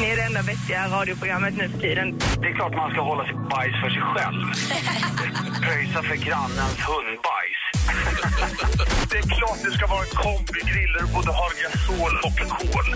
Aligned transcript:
Ni 0.00 0.06
är 0.06 0.16
det 0.16 0.22
enda 0.22 0.42
vettiga 0.42 0.88
radioprogrammet 0.88 1.56
nu 1.56 1.68
för 1.68 1.78
tiden. 1.78 2.18
Det 2.40 2.46
är 2.48 2.54
klart 2.54 2.72
man 2.72 2.90
ska 2.90 3.00
hålla 3.00 3.24
sitt 3.24 3.42
bajs 3.50 3.74
för 3.82 3.90
sig 3.90 4.02
själv. 4.02 4.42
Pröjsa 5.62 6.02
för 6.02 6.14
grannens 6.14 6.78
hundbajs. 6.90 7.60
det 9.10 9.18
är 9.18 9.22
klart 9.22 9.58
det 9.64 9.70
ska 9.70 9.86
vara 9.86 10.00
en 10.00 10.14
kombigrill 10.24 10.92
där 10.92 11.00
du 11.00 11.12
både 11.14 11.32
har 11.40 11.50
gasol 11.62 12.12
och 12.26 12.34
kol. 12.58 12.86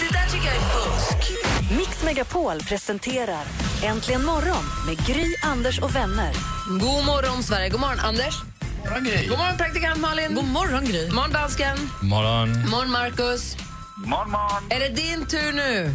det 0.00 0.12
där 0.18 0.26
tycker 0.32 0.46
jag 0.46 0.56
är 0.56 0.60
fusk. 0.60 1.32
Mix 1.78 2.04
Megapol 2.04 2.60
presenterar 2.60 3.44
Äntligen 3.84 4.24
morgon 4.24 4.64
med 4.86 5.06
Gry, 5.06 5.34
Anders 5.42 5.78
och 5.78 5.96
vänner. 5.96 6.32
God 6.68 7.06
morgon, 7.06 7.42
Sverige. 7.42 7.68
God 7.68 7.80
morgon, 7.80 7.98
Anders. 8.00 8.34
God 9.28 9.38
morgon, 9.38 9.56
praktikant 9.56 10.00
Malin. 10.00 10.34
God 10.34 10.44
morgon, 10.44 10.84
Gry. 10.84 11.10
morgon, 11.10 11.32
dansken. 11.32 11.76
Morgon. 12.02 12.48
God 12.62 12.70
morgon, 12.70 12.90
Markus. 12.90 13.56
Man, 14.06 14.30
man. 14.30 14.62
Är 14.70 14.80
det 14.80 14.88
din 14.88 15.26
tur 15.26 15.52
nu? 15.52 15.94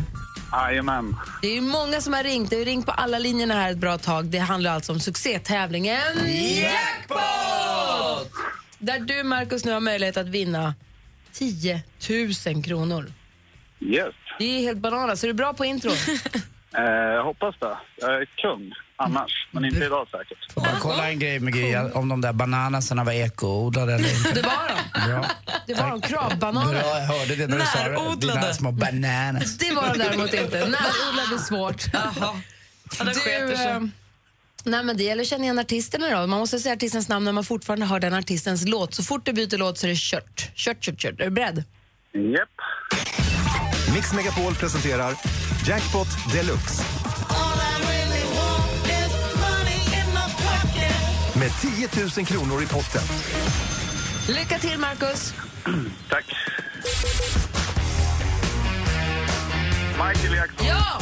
Jajamän. 0.52 1.16
Det 1.42 1.48
är 1.48 1.56
ju 1.56 1.62
många 1.62 2.02
som 2.02 2.14
har 2.14 2.24
ringt. 2.24 2.50
Det 2.50 2.56
har 2.58 2.66
ringt 2.66 2.86
på 2.86 2.92
alla 2.92 3.20
linjerna 3.20 3.54
här 3.54 3.72
ett 3.72 3.78
bra 3.78 3.98
tag. 3.98 4.26
Det 4.26 4.38
handlar 4.38 4.72
alltså 4.72 4.92
om 4.92 5.00
succétävlingen 5.00 6.28
Jackpot! 6.62 8.32
Där 8.80 9.00
du, 9.00 9.24
Markus, 9.24 9.66
nu 9.66 9.72
har 9.72 9.80
möjlighet 9.80 10.18
att 10.18 10.28
vinna 10.28 10.74
10 11.32 11.82
000 12.54 12.64
kronor. 12.64 13.12
Yes. 13.80 14.14
Det 14.40 14.46
är 14.46 14.60
helt 14.60 14.80
bananas. 14.80 15.24
Är 15.24 15.28
du 15.28 15.34
bra 15.34 15.54
på 15.54 15.66
intro? 15.66 15.92
Eh, 16.74 17.24
hoppas 17.24 17.56
det. 17.60 17.78
Jag 17.98 18.22
är 18.22 18.26
kung 18.26 18.74
annars, 19.02 19.48
men 19.52 19.66
inte 19.66 19.86
idag 19.86 20.08
säkert. 20.12 20.54
Får 20.54 20.62
bara 20.62 20.80
kolla 20.80 21.10
en 21.10 21.20
grej 21.20 21.40
med 21.40 21.54
Gry, 21.54 21.76
om 21.76 22.10
de 22.10 22.22
där 22.22 22.34
bananasarna 22.34 23.04
var 23.04 23.12
ekoodlade 23.12 23.94
eller 23.94 24.10
inte. 24.18 24.34
Det 24.34 24.42
var 24.42 24.68
de. 24.68 25.12
Bra. 25.12 25.26
Det 25.68 25.74
var 25.74 25.90
de 25.90 26.02
kravbananer. 26.02 26.72
Bra, 26.72 27.00
jag 27.00 27.06
hörde 27.06 27.36
det 27.36 27.48
när 27.48 27.60
du 27.60 27.66
sa 27.66 27.88
det. 27.88 28.28
Dina 28.28 28.54
små 28.54 28.72
bananas. 28.72 29.58
Det 29.58 29.72
var 29.72 29.94
de 29.94 29.98
däremot 29.98 30.34
inte. 30.34 30.58
Närodlade 30.58 31.40
svårt. 31.48 31.84
Jaha. 31.94 32.42
Du, 33.00 33.54
eh, 33.54 33.80
nej 34.64 34.84
men 34.84 34.98
det 34.98 35.04
gäller 35.04 35.22
att 35.22 35.28
känna 35.28 35.44
igen 35.44 35.60
artisterna 35.60 36.10
då. 36.10 36.28
Man 36.28 36.40
måste 36.40 36.60
säga 36.60 36.74
artistens 36.74 37.08
namn 37.10 37.26
när 37.26 37.32
man 37.32 37.44
fortfarande 37.44 37.86
hör 37.86 38.00
den 38.00 38.14
artistens 38.14 38.68
låt. 38.68 38.94
Så 38.94 39.04
fort 39.04 39.26
du 39.26 39.34
byter 39.34 39.58
låt 39.58 39.78
så 39.78 39.88
är 39.88 39.90
det 39.90 39.98
kört. 39.98 40.52
Kört, 40.56 40.82
kört, 40.82 40.98
kört. 41.00 41.20
Är 41.20 41.26
du 41.26 41.30
beredd? 41.30 41.64
Japp. 42.14 42.50
Mix 43.96 44.14
Megapol 44.14 44.56
presenterar 44.56 45.16
Jackpot 45.68 46.08
Deluxe. 46.34 46.84
Med 51.42 51.52
10 51.52 51.88
000 52.18 52.26
kronor 52.26 52.64
i 52.64 52.68
potten. 52.68 53.02
Lycka 54.28 54.58
till, 54.60 54.80
Marcus. 54.80 55.34
Tack. 56.10 56.26
Michael 59.92 60.36
Jackson. 60.36 60.68
Ja! 60.68 61.00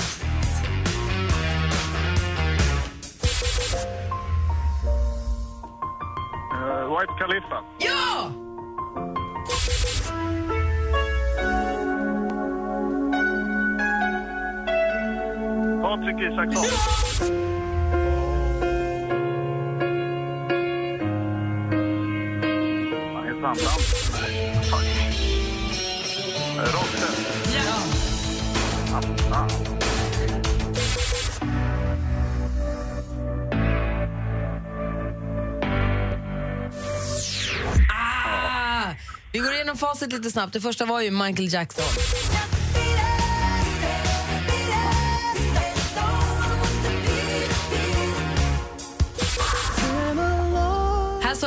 Eh, 6.53 6.99
White 6.99 7.13
Khalifa. 7.19 7.63
Ja! 7.79 8.31
Patrik 15.81 16.31
Isaksson. 16.31 16.65
Han 17.29 17.48
Sandhamn. 23.55 23.81
fuck. 24.63 24.83
Ja! 27.53 27.73
Ah, 28.91 29.01
ah. 29.31 29.47
Ah! 37.89 38.95
Vi 39.31 39.39
går 39.39 39.53
igenom 39.53 39.77
facit 39.77 40.11
lite 40.11 40.31
snabbt. 40.31 40.53
Det 40.53 40.61
första 40.61 40.85
var 40.85 41.01
ju 41.01 41.11
Michael 41.11 41.53
Jackson. 41.53 41.85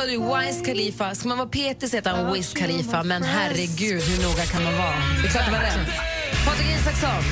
Sa 0.03 0.09
du 0.09 0.17
Wiz 0.17 0.61
Khalifa. 0.61 1.15
Ska 1.15 1.27
man 1.27 1.37
vara 1.37 1.47
petig 1.49 1.89
så 1.89 1.95
heter 1.95 2.09
han 2.09 2.33
Wiz 2.33 2.53
Khalifa, 2.53 3.03
men 3.03 3.23
herregud, 3.23 4.01
hur 4.01 4.23
noga 4.23 4.45
kan 4.45 4.63
man 4.63 4.77
vara? 4.77 4.95
Det 5.21 5.27
är 5.27 5.31
klart 5.31 5.45
det 5.45 5.51
var 5.51 5.59
rätt. 5.59 5.89
Patrik 6.45 6.67
Isaksson. 6.69 7.23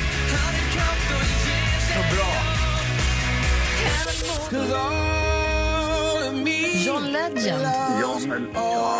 John 6.86 7.12
Legend. 7.12 7.66
John... 8.00 8.48
Ja. 8.54 8.98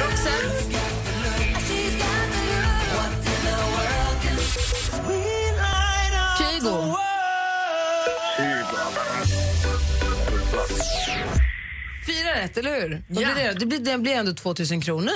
Roxette. 0.00 0.62
Kygo. 6.38 6.91
Fyra 12.06 12.34
rätt, 12.34 12.56
eller 12.56 12.80
hur? 12.80 13.02
Vad 13.08 13.16
blir 13.24 13.34
det, 13.34 13.52
då? 13.52 13.58
det, 13.58 13.66
blir, 13.66 13.78
det 13.78 13.98
blir 13.98 14.12
ändå 14.12 14.32
2 14.32 14.54
000 14.72 14.82
kronor. 14.82 15.10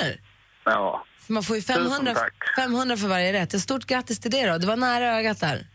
Ja. 0.65 1.05
För 1.27 1.33
Man 1.33 1.43
får 1.43 1.57
ju 1.57 1.63
Tusen 1.63 1.75
500, 1.85 2.15
tack. 2.15 2.35
500 2.57 2.97
för 2.97 3.09
varje 3.09 3.33
rätt. 3.33 3.55
Ett 3.55 3.61
stort 3.61 3.87
grattis 3.87 4.19
till 4.21 4.31
det. 4.31 4.47
då. 4.47 4.59
Det 4.59 4.67
var 4.67 4.77
nära 4.77 5.19
ögat 5.19 5.41
där. 5.41 5.67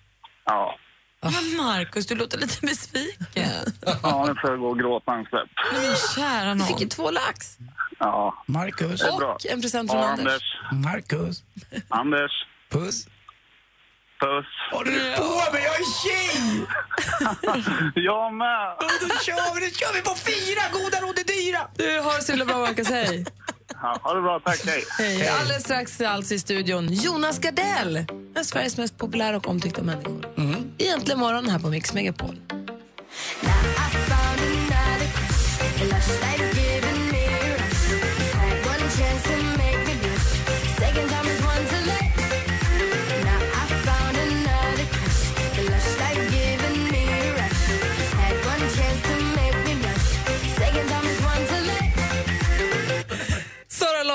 Ja. 0.46 0.78
Men 1.24 1.58
Markus, 1.58 2.06
du 2.08 2.16
låter 2.16 2.38
lite 2.38 2.66
besviken. 2.66 3.74
Ja, 4.04 4.26
nu 4.28 4.36
får 4.42 4.50
jag 4.50 4.60
gå 4.60 4.68
och 4.70 4.80
gråta 4.80 5.14
en 5.14 5.26
skvätt. 5.26 5.50
Men 5.74 5.96
kära 6.16 6.54
Du 6.54 6.60
fick 6.64 6.80
ju 6.80 6.86
nån. 6.86 6.90
två 6.90 7.12
lax 7.12 7.58
Ja. 8.00 8.44
Marcus. 8.48 9.02
är 9.02 9.18
bra. 9.18 9.34
och 9.34 9.46
en 9.46 9.62
present 9.62 9.92
från 9.92 10.02
Ja, 10.02 10.08
Anders. 10.08 10.42
Anders. 10.72 10.86
Marcus. 10.86 11.44
Anders. 11.90 12.32
Puss. 12.70 13.08
Puss. 14.22 14.46
Håller 14.72 14.92
du 14.92 15.16
på 15.16 15.52
med? 15.54 15.62
Jag 15.64 15.76
är 15.84 16.02
tjej! 16.02 16.66
Jag 18.06 18.34
med. 18.34 18.76
Då 18.80 19.08
kör 19.26 19.56
vi, 19.56 19.66
då 19.66 19.72
kör 19.76 19.94
vi 19.94 20.02
på 20.02 20.16
fyra! 20.16 20.62
Goda 20.74 20.98
råd 21.02 21.20
är 21.20 21.24
dyra! 21.24 21.60
Du 21.76 22.00
har 22.00 22.16
det 22.18 22.24
så 22.24 22.32
himla 22.32 22.46
bra, 22.46 22.58
Marcus. 22.58 22.90
Hej. 22.90 23.26
Ja, 23.82 24.00
ha 24.02 24.14
det 24.14 24.22
bra, 24.22 24.40
tack. 24.40 24.66
Hej. 24.66 24.84
Hej. 24.98 25.28
Alldeles 25.28 25.64
strax 25.64 26.02
alltså 26.02 26.34
i 26.34 26.40
studion, 26.40 26.94
Jonas 26.94 27.40
Gardell. 27.40 27.98
En 27.98 28.06
av 28.40 28.44
Sveriges 28.44 28.78
mest 28.78 28.98
populära 28.98 29.38
och 29.38 29.48
omtyckta 29.48 29.82
människor. 29.84 30.26
Egentligen 30.78 31.20
morgon 31.20 31.50
här 31.50 31.60
på 31.60 31.68
Mix 31.68 31.94
Megapol. 31.94 32.38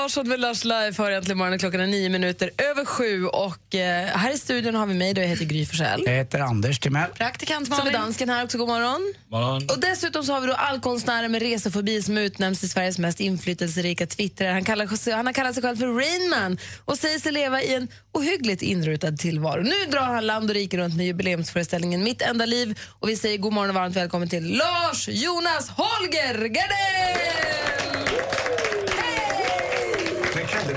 Larsson 0.07 0.27
med 0.27 0.39
Lars 0.39 0.63
Live 0.63 0.93
har 0.97 1.11
äntligen 1.11 1.37
morgonen. 1.37 1.59
Klockan 1.59 1.81
är 1.81 1.87
nio 1.87 2.09
minuter 2.09 2.49
över 2.57 2.85
sju. 2.85 3.25
Och 3.25 3.75
eh, 3.75 4.05
här 4.05 4.33
i 4.33 4.37
studion 4.37 4.75
har 4.75 4.85
vi 4.85 4.93
mig, 4.93 5.13
då 5.13 5.21
jag 5.21 5.27
heter 5.27 5.45
Gry 5.45 5.65
Forssell. 5.65 6.03
Jag 6.05 6.13
heter 6.13 6.39
Anders 6.39 6.79
Timell. 6.79 7.09
Praktikant 7.11 7.67
Så 7.67 7.73
är 7.73 7.77
Malin. 7.77 7.93
dansken 7.93 8.29
här 8.29 8.43
också. 8.43 8.57
God 8.57 8.67
morgon. 8.67 9.13
Morgon. 9.31 9.69
Och 9.69 9.79
dessutom 9.79 10.23
så 10.23 10.33
har 10.33 10.41
vi 10.41 10.47
då 10.47 10.53
allkonstnären 10.53 11.31
med 11.31 11.41
resefobi 11.41 12.01
som 12.01 12.17
utnämns 12.17 12.59
till 12.59 12.69
Sveriges 12.69 12.97
mest 12.97 13.19
inflytelserika 13.19 14.07
twittrare. 14.07 14.51
Han, 14.51 14.63
kallar, 14.63 15.15
han 15.15 15.25
har 15.25 15.33
kallat 15.33 15.53
sig 15.53 15.63
själv 15.63 15.77
för 15.77 15.87
Rainman 15.87 16.57
och 16.85 16.97
säger 16.97 17.19
sig 17.19 17.31
leva 17.31 17.61
i 17.61 17.73
en 17.73 17.87
ohyggligt 18.13 18.61
inrutad 18.61 19.11
tillvaro. 19.17 19.61
Nu 19.61 19.91
drar 19.91 20.01
han 20.01 20.25
land 20.25 20.49
och 20.49 20.55
rike 20.55 20.77
runt 20.77 20.95
med 20.95 21.05
jubileumsföreställningen 21.05 22.03
Mitt 22.03 22.21
enda 22.21 22.45
liv 22.45 22.79
och 22.99 23.09
vi 23.09 23.15
säger 23.15 23.37
god 23.37 23.53
morgon 23.53 23.69
och 23.69 23.75
varmt 23.75 23.95
välkommen 23.95 24.29
till 24.29 24.57
Lars 24.57 25.07
Jonas 25.07 25.69
Holger 25.69 26.47
Gardell! 26.47 27.57
Tack, 30.33 30.51
tack. 30.51 30.67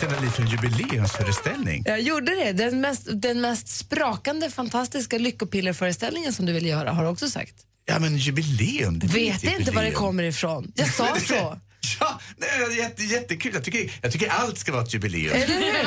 kallade 0.00 0.19
det 0.19 0.19
liv 0.30 0.36
för 0.36 0.42
en 0.42 0.48
jubileumsföreställning. 0.48 1.82
Jag 1.86 2.00
gjorde 2.00 2.34
det. 2.34 2.52
Den 2.52 2.80
mest, 2.80 3.08
den 3.12 3.40
mest 3.40 3.68
sprakande, 3.68 4.50
fantastiska 4.50 5.18
lyckopillerföreställningen 5.18 6.32
som 6.32 6.46
du 6.46 6.52
vill 6.52 6.66
göra 6.66 6.92
har 6.92 7.02
du 7.02 7.08
också 7.08 7.30
sagt. 7.30 7.54
Ja, 7.86 7.98
men 7.98 8.16
jubileum. 8.16 8.98
Det 8.98 9.06
Vet 9.06 9.44
inte 9.44 9.70
var 9.70 9.82
det 9.82 9.90
kommer 9.90 10.22
ifrån. 10.22 10.72
Jag 10.76 10.94
sa 10.94 11.16
så. 11.28 11.58
Ja, 12.00 12.20
nej, 12.36 12.78
jätte, 12.78 13.02
jättekul. 13.02 13.54
Jag 13.54 13.64
tycker, 13.64 13.92
jag 14.02 14.12
tycker 14.12 14.28
allt 14.28 14.58
ska 14.58 14.72
vara 14.72 14.82
ett 14.82 14.94
jubileum. 14.94 15.40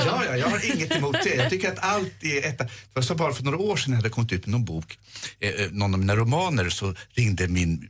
Ja, 0.05 0.23
ja, 0.25 0.37
jag 0.37 0.47
har 0.47 0.75
inget 0.75 0.95
emot 0.95 1.15
det. 1.23 1.35
Jag 1.35 1.49
tycker 1.49 1.71
att 1.71 1.79
allt 1.79 2.23
är 2.23 2.47
ett... 2.47 2.57
Det 2.57 2.69
var 2.93 3.01
så 3.01 3.15
bara 3.15 3.33
för 3.33 3.43
några 3.43 3.57
år 3.57 3.75
sedan 3.77 3.93
jag 3.93 3.97
hade 3.97 4.09
kommit 4.09 4.31
ut 4.31 4.45
med 4.45 4.51
någon 4.51 4.65
bok, 4.65 4.97
eh, 5.39 5.49
eh, 5.49 5.71
någon 5.71 5.93
av 5.93 5.99
mina 5.99 6.15
romaner, 6.15 6.69
så 6.69 6.95
ringde 7.15 7.47
min 7.47 7.89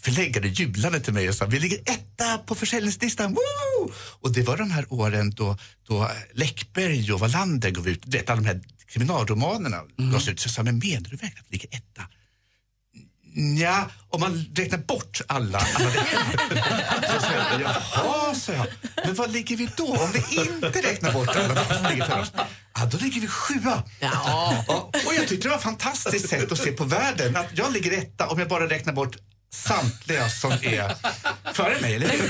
förläggare 0.00 0.48
jublande 0.48 1.00
till 1.00 1.12
mig 1.12 1.28
och 1.28 1.34
sa 1.34 1.46
vi 1.46 1.58
ligger 1.58 1.78
etta 1.78 2.38
på 2.38 2.54
försäljningslistan. 2.54 3.32
Woo! 3.34 3.92
Och 4.20 4.32
det 4.32 4.42
var 4.42 4.56
de 4.56 4.70
här 4.70 4.86
åren 4.88 5.30
då, 5.30 5.58
då 5.88 6.10
Läckberg 6.32 7.12
och 7.12 7.20
Wallander 7.20 7.70
gav 7.70 7.88
ut, 7.88 8.06
vet, 8.06 8.30
alla 8.30 8.40
de 8.40 8.46
här 8.46 8.60
kriminalromanerna 8.86 9.82
gavs 9.96 10.28
ut. 10.28 10.40
Så 10.40 10.46
jag 10.46 10.54
sa, 10.54 10.62
men 10.62 10.78
menar 10.78 11.10
du 11.10 11.16
verkligen 11.16 11.38
att 11.38 11.46
vi 11.48 11.52
ligger 11.52 11.76
etta? 11.76 12.02
Ja, 13.60 13.90
om 14.08 14.20
man 14.20 14.46
räknar 14.54 14.78
bort 14.78 15.20
alla, 15.26 15.58
alla 15.58 15.90
Så 17.12 17.20
sa 17.20 17.32
jag, 17.32 17.60
jaha, 17.60 18.34
sa 18.34 18.52
jag. 18.52 18.66
Men 19.04 19.14
vad 19.14 19.32
ligger 19.32 19.56
vi 19.56 19.68
då? 19.76 19.86
Om 19.86 20.10
vi 20.12 20.40
inte 20.40 20.82
räknar 20.82 21.12
bort 21.12 21.28
alla 21.36 21.64
som 21.64 21.86
ligger 21.90 22.04
för 22.04 22.20
oss? 22.20 22.32
Ja, 22.74 22.86
då 22.86 22.98
ligger 22.98 23.20
vi 23.20 23.26
sjua. 23.26 23.82
Ja. 24.00 24.64
Och 25.06 25.14
jag 25.14 25.28
tyckte 25.28 25.48
det 25.48 25.48
var 25.48 25.56
ett 25.56 25.62
fantastiskt 25.62 26.28
sätt 26.28 26.52
att 26.52 26.58
se 26.58 26.72
på 26.72 26.84
världen. 26.84 27.36
Att 27.36 27.46
jag 27.54 27.72
ligger 27.72 27.98
etta 27.98 28.28
om 28.28 28.38
jag 28.38 28.48
bara 28.48 28.68
räknar 28.68 28.92
bort 28.92 29.16
samtliga 29.52 30.28
som 30.28 30.52
är 30.52 30.94
före 31.52 31.80
mig, 31.80 31.94
eller 31.94 32.08
hur? 32.08 32.24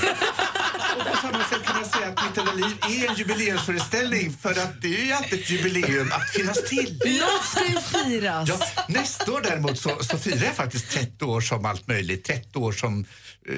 Och 0.97 1.05
på 1.05 1.17
samma 1.21 1.43
sätt 1.43 1.63
kan 1.65 1.75
man 1.75 1.85
säga 1.85 2.07
att 2.07 2.23
Mitt 2.25 2.37
enda 2.37 2.53
liv 2.53 2.77
är 2.81 3.09
en 3.09 3.15
jubileumsföreställning 3.15 4.33
för 4.41 4.51
att 4.51 4.81
det 4.81 5.01
är 5.01 5.05
ju 5.05 5.11
alltid 5.11 5.39
ett 5.39 5.49
jubileum 5.49 6.11
att 6.11 6.29
finnas 6.29 6.63
till. 6.69 6.99
Något 7.05 7.45
ska 7.45 7.65
ju 7.67 7.77
firas. 7.79 8.49
Ja, 8.49 8.59
nästa 8.87 9.31
år 9.31 9.41
däremot 9.41 9.79
så, 9.79 10.03
så 10.03 10.17
firar 10.17 10.45
jag 10.45 10.55
faktiskt 10.55 10.91
30 10.91 11.25
år 11.25 11.41
som 11.41 11.65
allt 11.65 11.87
möjligt. 11.87 12.23
30 12.23 12.59
år 12.59 12.71
som 12.71 12.99
eh, 12.99 13.55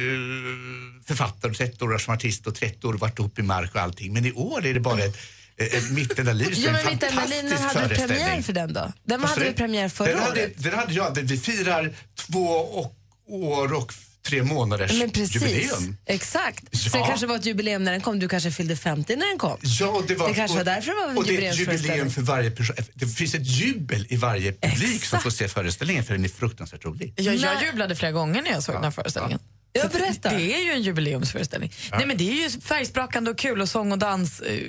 författare, 1.08 1.54
30 1.54 1.86
år 1.86 1.98
som 1.98 2.14
artist 2.14 2.48
och 2.48 2.56
30 2.56 2.88
år 2.88 2.94
varit 2.94 3.20
ihop 3.20 3.40
i 3.40 3.42
mark 3.42 3.76
och 3.76 3.82
allting. 3.82 4.14
Men 4.14 4.26
i 4.26 4.32
år 4.32 4.66
är 4.66 4.74
det 4.74 4.80
bara 4.80 5.00
ett, 5.00 5.18
ett 5.58 5.92
Mitt 5.92 6.20
enda 6.20 6.34
liv 6.34 6.54
som 6.54 6.64
Ja, 6.64 6.72
men 6.72 6.82
en 6.86 6.94
mitt 6.94 7.04
enda 7.04 7.26
liv, 7.26 7.44
när 7.44 7.58
fantastisk 7.58 7.82
hade 7.82 7.96
du 7.96 8.08
premiär 8.08 8.42
för 8.42 8.54
den 8.54 8.74
då? 8.74 8.94
Den 9.04 9.24
hade 9.24 9.44
du? 9.44 9.54
premiär 9.54 9.90
förra 9.90 10.08
den 10.08 10.20
hade, 10.20 10.42
året. 10.42 10.54
Den 10.64 10.74
hade 10.74 10.94
jag. 10.94 11.16
Vi 11.22 11.38
firar 11.38 11.94
två 12.16 12.48
och, 12.48 12.96
år 13.28 13.74
och 13.74 13.94
tre 14.28 14.44
månaders 14.44 15.00
Men 15.00 15.10
precis, 15.12 15.36
jubileum. 15.36 15.98
exakt. 16.06 16.78
Så 16.78 16.90
det 16.90 16.98
Ja. 16.98 17.08
kanske 17.08 17.28
var 17.28 17.36
ett 17.36 17.46
jubileum 17.46 17.84
när 17.84 17.92
den 17.92 18.02
kom. 18.02 18.20
Du 18.20 18.30
kanske 18.30 18.52
fyllde 18.52 18.76
50 18.76 19.16
när 19.16 19.28
den 19.28 19.38
kom. 19.38 19.58
Ja, 19.62 20.04
det, 20.08 20.16
var, 20.16 20.28
Det 20.30 20.34
kanske 20.34 20.58
var 20.58 20.64
därför 20.64 20.92
det 20.92 20.96
var 20.98 21.10
en 21.10 21.18
och 21.18 21.24
det 21.26 21.46
är 21.48 21.52
ett 21.52 21.60
jubileum 21.60 22.10
för 22.12 22.22
varje 22.22 22.52
person. 22.52 22.76
Det 22.94 23.08
finns 23.08 23.36
ett 23.36 23.48
jubel 23.48 24.06
i 24.10 24.16
varje 24.16 24.52
publik 24.54 25.06
som 25.06 25.20
får 25.20 25.30
se 25.30 25.48
föreställningen 25.48 26.04
för 26.04 26.14
den 26.14 26.26
är 26.26 26.30
fruktansvärt 26.30 26.86
rolig. 26.86 27.14
Jag, 27.18 27.36
jag 27.36 27.64
jublade 27.64 27.96
flera 27.96 28.12
gånger 28.12 28.42
när 28.42 28.52
jag 28.52 28.64
såg 28.64 28.76
den 28.76 28.84
här 28.84 28.92
föreställningen. 28.92 29.40
Ja, 29.74 29.82
Så 29.82 29.88
att 29.88 29.94
berätta. 29.94 30.30
Det 30.30 30.54
är 30.56 30.64
ju 30.66 30.72
en 30.72 30.82
jubileumsföreställning. 30.82 31.74
Nej, 31.92 32.06
men 32.06 32.18
det 32.18 32.30
är 32.30 32.34
ju 32.34 32.50
färgsprakande 32.62 33.32
och 33.32 33.38
kul 33.38 33.62
och 33.62 33.70
sång 33.70 33.92
och 33.92 33.98
dans. 33.98 34.40
eh. 34.40 34.60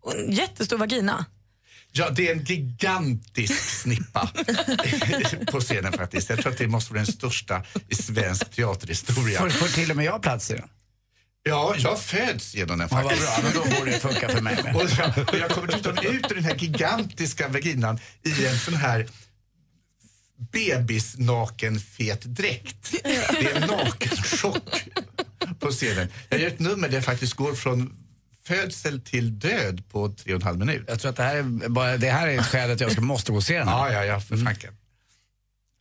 Och 0.00 0.14
en 0.14 0.32
jättestor 0.32 0.78
vagina. 0.78 1.24
Ja, 1.96 2.10
det 2.10 2.28
är 2.28 2.32
en 2.32 2.44
gigantisk 2.44 3.70
snippa 3.70 4.30
på 5.52 5.60
scenen 5.60 5.92
faktiskt. 5.92 6.30
Jag 6.30 6.38
tror 6.38 6.52
att 6.52 6.58
det 6.58 6.66
måste 6.68 6.92
vara 6.92 7.04
den 7.04 7.12
största 7.12 7.62
i 7.88 7.94
svensk 7.94 8.50
teaterhistoria. 8.50 9.38
Får, 9.38 9.50
får 9.50 9.68
till 9.68 9.90
och 9.90 9.96
med 9.96 10.04
jag 10.04 10.22
plats 10.22 10.50
i 10.50 10.54
den? 10.54 10.68
Ja, 11.42 11.74
jag 11.78 12.00
föds 12.00 12.54
genom 12.54 12.78
den 12.78 12.88
Ja, 12.90 12.96
vad 12.96 13.04
faktiskt. 13.12 13.42
bra, 13.42 13.42
men 13.42 13.52
då 13.72 13.78
borde 13.78 13.90
det 13.90 13.98
funka 13.98 14.28
för 14.28 14.40
mig 14.40 14.62
med. 14.64 14.76
Och 14.76 14.90
jag, 14.98 15.28
och 15.28 15.38
jag 15.38 15.50
kommer 15.50 15.66
dessutom 15.66 15.98
ut 15.98 16.30
ur 16.30 16.34
den 16.34 16.44
här 16.44 16.54
gigantiska 16.54 17.48
vaginan 17.48 17.98
i 18.22 18.46
en 18.46 18.58
sån 18.58 18.74
här 18.74 19.06
bebisnaken 20.52 21.80
fet 21.80 22.22
dräkt. 22.24 22.94
Det 23.02 23.50
är 23.50 23.54
en 23.62 23.68
nakenchock 23.68 24.84
på 25.60 25.70
scenen. 25.70 26.08
Jag 26.28 26.40
gör 26.40 26.48
ett 26.48 26.58
nummer 26.58 26.88
där 26.88 26.94
jag 26.94 27.04
faktiskt 27.04 27.34
går 27.34 27.54
från 27.54 28.03
födsel 28.46 29.00
till 29.00 29.38
död 29.38 29.88
på 29.90 30.08
tre 30.08 30.34
och 30.34 30.40
en 30.40 30.46
halv 30.46 30.58
minut. 30.58 30.84
Jag 30.88 31.00
tror 31.00 31.10
att 31.10 31.16
det 31.16 31.22
här 31.22 31.36
är, 31.36 31.68
bara, 31.68 31.96
det 31.96 32.10
här 32.10 32.28
är 32.28 32.38
ett 32.38 32.46
skäl 32.46 32.70
att 32.70 32.80
jag 32.80 32.92
ska, 32.92 33.00
måste 33.00 33.32
gå 33.32 33.38
och 33.38 33.44
se 33.44 33.58
den. 33.58 33.68
Ja, 33.68 33.92
ja, 33.92 34.04
ja, 34.04 34.20
för 34.20 34.36
fanken. 34.36 34.74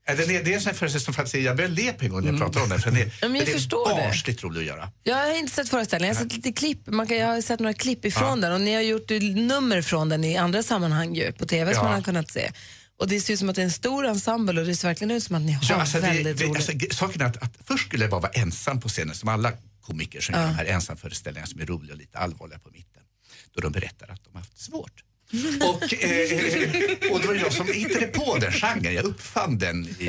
Ja, 0.08 0.16
Den 0.16 0.30
är, 0.32 0.44
det 0.44 0.52
är 0.52 0.56
en 0.56 0.62
sån 0.62 0.70
här 0.70 0.78
föreställning 0.78 1.06
som 1.06 1.14
faktiskt, 1.14 1.36
jag 1.46 1.56
börjar 1.58 1.70
le 1.70 1.94
på 1.94 2.06
en 2.06 2.12
gång 2.12 2.22
när 2.24 2.30
jag 2.32 2.40
pratar 2.40 2.62
om 2.64 2.70
den. 2.70 2.80
För 2.80 2.92
den 2.92 3.00
är, 3.02 3.06
Ja, 3.22 3.28
men 3.28 3.36
jag 3.36 3.46
den 3.46 3.54
är 3.56 3.58
förstår 3.58 3.90
det. 3.90 3.96
barnsligt 4.02 4.44
rolig 4.44 4.60
att 4.62 4.66
göra. 4.68 4.92
Jag 5.04 5.16
har 5.16 5.40
inte 5.40 5.52
sett 5.56 5.70
föreställningen, 5.70 6.16
jag 6.16 6.22
har 6.22 6.30
sett 6.30 6.36
lite 6.36 6.52
klipp. 6.52 6.88
Man 6.88 7.08
kan, 7.08 7.18
jag 7.18 7.28
har 7.28 7.42
sett 7.42 7.60
några 7.60 7.74
klipp 7.74 8.06
ifrån 8.06 8.42
Ja. 8.42 8.48
den 8.48 8.54
och 8.54 8.62
ni 8.62 8.74
har 8.74 8.82
gjort 8.82 9.10
nummer 9.36 9.82
från 9.82 10.10
den 10.10 10.24
i 10.24 10.38
andra 10.38 10.64
sammanhang 10.64 11.16
ju, 11.16 11.32
på 11.32 11.46
TV 11.46 11.74
som 11.74 11.80
Ja. 11.80 11.84
man 11.84 11.94
har 11.94 12.02
kunnat 12.02 12.32
se. 12.32 12.52
Och 13.00 13.08
det 13.08 13.20
ser 13.22 13.34
ut 13.34 13.40
som 13.40 13.50
att 13.50 13.56
det 13.56 13.62
är 13.62 13.66
en 13.66 13.72
stor 13.72 14.06
ensemble 14.08 14.62
och 14.62 14.68
det 14.68 14.76
ser 14.76 14.88
verkligen 14.88 15.12
ut 15.12 15.24
som 15.24 15.36
att 15.36 15.42
ni 15.42 15.52
har 15.52 15.66
Ja, 15.70 15.76
alltså, 15.76 16.00
väldigt 16.00 16.38
det, 16.38 16.44
roligt. 16.46 16.70
alltså, 16.70 16.96
saken 16.96 17.22
är 17.22 17.26
att, 17.26 17.38
att 17.44 17.54
först 17.68 17.88
skulle 17.88 18.04
jag 18.04 18.12
bara 18.12 18.22
vara 18.22 18.32
ensam 18.32 18.80
på 18.82 18.90
scenen 18.90 19.16
som 19.16 19.30
alla 19.30 19.52
komiker 19.84 20.22
som 20.22 20.36
gör 20.36 20.48
de 20.48 20.54
här 20.54 20.66
ensamföreställningarna 20.66 21.48
som 21.48 21.62
är 21.62 21.66
roliga 21.66 21.94
och 21.94 22.00
lite 22.00 22.18
allvarliga 22.18 22.60
på 22.60 22.70
mitten. 22.70 23.04
Då 23.52 23.62
de 23.62 23.72
berättar 23.72 24.08
att 24.12 24.24
de 24.24 24.30
har 24.34 24.40
haft 24.40 24.58
svårt. 24.58 25.04
och, 25.62 25.94
eh, 25.94 27.12
och 27.12 27.20
det 27.22 27.28
var 27.28 27.36
jag 27.36 27.54
som 27.54 27.68
hittade 27.68 28.08
på 28.08 28.38
den 28.38 28.52
genren. 28.52 28.94
Jag 28.94 29.06
uppfann 29.06 29.58
den 29.58 29.86
i, 29.86 30.06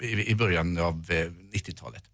i, 0.00 0.30
i, 0.30 0.34
början 0.34 0.78
av 0.78 1.10
eh, 1.10 1.30
90-talet. 1.54 2.04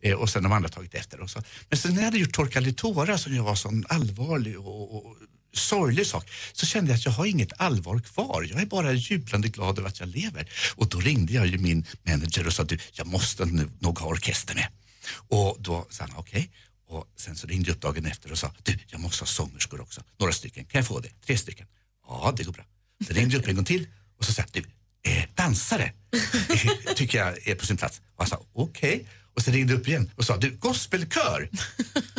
Eh, 0.00 0.14
och 0.14 0.30
sen 0.30 0.42
de 0.42 0.52
andra 0.52 0.68
tagit 0.68 0.94
efter. 0.94 1.20
Och 1.20 1.30
så. 1.30 1.42
Men 1.68 1.78
sen 1.78 1.90
när 1.90 1.98
jag 1.98 2.04
hade 2.04 2.18
gjort 2.18 2.32
Torka 2.32 2.72
tårar 2.76 3.16
som 3.16 3.34
ju 3.34 3.40
var 3.40 3.54
sån 3.54 3.84
allvarlig 3.88 4.58
och, 4.58 4.96
och 4.96 5.16
sorglig 5.52 6.06
sak 6.06 6.30
så 6.52 6.66
kände 6.66 6.90
jag 6.90 6.96
att 6.96 7.04
jag 7.04 7.12
har 7.12 7.26
inget 7.26 7.52
allvar 7.56 7.98
kvar. 7.98 8.46
Jag 8.50 8.60
är 8.60 8.66
bara 8.66 8.92
jublande 8.92 9.48
glad 9.48 9.78
över 9.78 9.88
att 9.88 10.00
jag 10.00 10.08
lever. 10.08 10.48
Och 10.76 10.88
då 10.88 11.00
ringde 11.00 11.32
jag 11.32 11.46
ju 11.46 11.58
min 11.58 11.86
manager 12.02 12.46
och 12.46 12.52
sa 12.52 12.64
du, 12.64 12.78
jag 12.92 13.06
måste 13.06 13.44
nu, 13.44 13.70
nog 13.78 13.98
ha 13.98 14.08
orkester 14.08 14.54
med. 14.54 14.68
Och 15.10 15.56
då 15.60 15.86
sa 15.90 16.04
han 16.04 16.16
okej. 16.16 16.50
Och 16.86 17.12
sen 17.16 17.36
så 17.36 17.46
ringde 17.46 17.68
jag 17.70 17.76
upp 17.76 17.82
dagen 17.82 18.06
efter 18.06 18.32
och 18.32 18.38
sa 18.38 18.54
du, 18.62 18.78
jag 18.86 19.00
måste 19.00 19.22
ha 19.22 19.26
sångerskor 19.26 19.80
också. 19.80 20.02
Några 20.18 20.32
stycken, 20.32 20.64
kan 20.64 20.78
jag 20.78 20.86
få 20.86 21.00
det? 21.00 21.10
Tre 21.26 21.38
stycken? 21.38 21.66
Ja, 22.08 22.34
det 22.36 22.44
går 22.44 22.52
bra. 22.52 22.64
Sen 23.06 23.16
ringde 23.16 23.34
jag 23.34 23.42
upp 23.42 23.48
en 23.48 23.56
gång 23.56 23.64
till 23.64 23.86
och 24.18 24.24
så 24.24 24.32
sa 24.32 24.42
jag, 24.42 24.62
du, 24.62 24.70
eh, 25.10 25.24
dansare 25.34 25.92
tycker 26.96 27.18
jag 27.18 27.48
är 27.48 27.54
på 27.54 27.66
sin 27.66 27.76
plats. 27.76 28.00
Och 28.14 28.24
han 28.24 28.26
sa 28.26 28.46
okej. 28.52 29.06
Och 29.34 29.42
sen 29.42 29.54
ringde 29.54 29.72
jag 29.72 29.80
upp 29.80 29.88
igen 29.88 30.10
och 30.16 30.24
sa, 30.24 30.36
du, 30.36 30.50
gospelkör, 30.50 31.48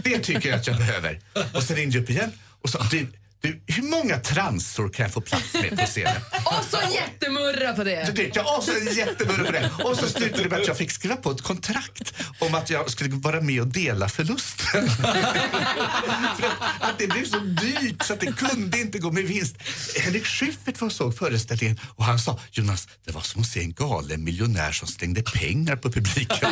det 0.04 0.20
tycker 0.20 0.50
jag 0.50 0.60
att 0.60 0.68
jag 0.68 0.78
behöver. 0.78 1.22
Och 1.54 1.64
sen 1.64 1.76
ringde 1.76 1.96
jag 1.96 2.04
upp 2.04 2.10
igen 2.10 2.32
och 2.62 2.70
sa, 2.70 2.88
du, 2.92 3.08
du, 3.46 3.74
hur 3.74 3.84
många 3.84 4.20
transor 4.20 4.90
kan 4.90 5.04
jag 5.04 5.14
få 5.14 5.22
plats 5.22 5.54
med 5.54 5.70
på 5.80 5.86
scenen? 5.86 6.22
Och 6.46 6.66
så 6.72 6.78
jättemurra 6.94 7.74
på 7.74 7.84
det! 7.84 8.06
Tänkte 8.06 8.40
jag, 8.40 8.58
och 8.58 8.64
så 8.64 8.72
en 8.72 8.96
jättemurra 8.96 9.46
på 9.46 9.52
det. 9.52 9.72
Och 9.84 9.98
så 9.98 10.10
slutade 10.10 10.44
det 10.44 10.50
med 10.50 10.60
att 10.60 10.68
jag 10.68 10.78
fick 10.78 10.92
skriva 10.92 11.16
på 11.16 11.32
ett 11.32 11.42
kontrakt 11.42 12.14
om 12.40 12.56
att 12.56 12.70
jag 12.70 12.90
skulle 12.90 13.16
vara 13.16 13.42
med 13.42 13.62
och 13.62 13.68
dela 13.68 14.10
förlusten. 14.10 14.90
För 16.38 16.48
att, 16.48 16.82
att 16.82 17.00
det 17.00 17.08
blev 17.08 17.26
så 17.26 17.40
dyrt 17.40 18.04
så 18.04 18.14
att 18.14 18.20
det 18.20 18.32
kunde 18.32 18.80
inte 18.80 19.00
gå 19.00 19.12
med 19.12 19.24
vinst. 19.24 19.56
Henrik 20.00 20.26
Schyffert 20.26 20.82
var 20.82 20.86
och 20.86 20.92
såg 20.92 21.18
föreställningen 21.18 21.80
och 21.96 22.06
han 22.06 22.20
sa, 22.20 22.40
Jonas, 22.52 22.88
det 23.06 23.12
var 23.12 23.22
som 23.22 23.42
att 23.42 23.48
se 23.48 23.60
en 23.60 23.74
galen 23.74 24.24
miljonär 24.24 24.72
som 24.72 24.88
slängde 24.88 25.24
pengar 25.24 25.76
på 25.76 25.92
publiken. 25.92 26.38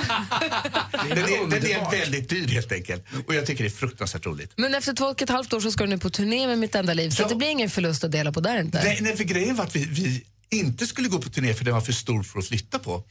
Den 1.10 1.18
är, 1.18 1.50
den 1.50 1.66
är 1.66 1.92
väldigt 1.92 2.30
dyr 2.30 2.48
helt 2.48 2.72
enkelt. 2.72 3.06
Och 3.28 3.36
jag 3.36 3.46
tycker 3.46 3.64
det 3.64 3.68
är 3.68 3.72
fruktansvärt 3.72 4.26
roligt. 4.26 4.54
Men 4.56 4.76
efter 4.76 4.94
två 4.94 5.06
och 5.06 5.22
ett 5.22 5.30
halvt 5.30 5.54
år 5.54 5.60
så 5.60 5.72
ska 5.72 5.84
du 5.84 5.90
nu 5.90 5.98
på 5.98 6.10
turné 6.10 6.48
med 6.48 6.60
Mitt 6.60 6.76
enda 6.84 6.94
liv 6.94 7.10
så 7.10 7.22
Ja. 7.22 7.28
det 7.28 7.36
blir 7.36 7.48
ingen 7.50 7.70
förlust 7.70 8.04
att 8.04 8.12
dela 8.12 8.32
på 8.32 8.40
där 8.40 8.60
inte. 8.62 8.84
Nej, 8.84 9.00
nej, 9.02 9.18
för 9.18 9.24
grejen 9.24 9.56
var 9.56 9.64
att 9.64 9.76
vi, 9.76 9.86
vi 9.86 10.24
inte 10.50 10.88
skulle 10.88 11.08
gå 11.08 11.20
på 11.22 11.30
turné 11.30 11.54
för 11.54 11.66
den 11.66 11.74
var 11.74 11.82
för 11.82 11.94
stor 11.94 12.24
för 12.24 12.40
att 12.40 12.46
flytta 12.48 12.80
på. 12.80 13.04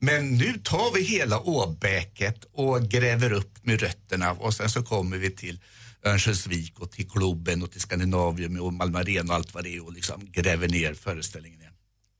Men 0.00 0.30
nu 0.36 0.52
tar 0.64 0.94
vi 0.94 1.02
hela 1.02 1.40
åbäket 1.40 2.44
och 2.52 2.82
gräver 2.82 3.32
upp 3.32 3.66
med 3.66 3.80
rötterna 3.80 4.32
och 4.32 4.54
sen 4.54 4.70
så 4.70 4.82
kommer 4.82 5.16
vi 5.18 5.30
till 5.30 5.60
Örnsköldsvik 6.04 6.78
och 6.78 6.90
till 6.92 7.06
Globen 7.06 7.62
och 7.62 7.70
till 7.70 7.80
Skandinavium 7.80 8.60
och 8.60 8.72
Malmö 8.72 8.98
Arena 8.98 9.32
och 9.32 9.36
allt 9.36 9.54
vad 9.54 9.64
det 9.64 9.76
är 9.76 9.86
och 9.86 9.92
liksom 9.92 10.30
gräver 10.32 10.68
ner 10.68 10.94
föreställningen 10.94 11.60
igen. 11.60 11.72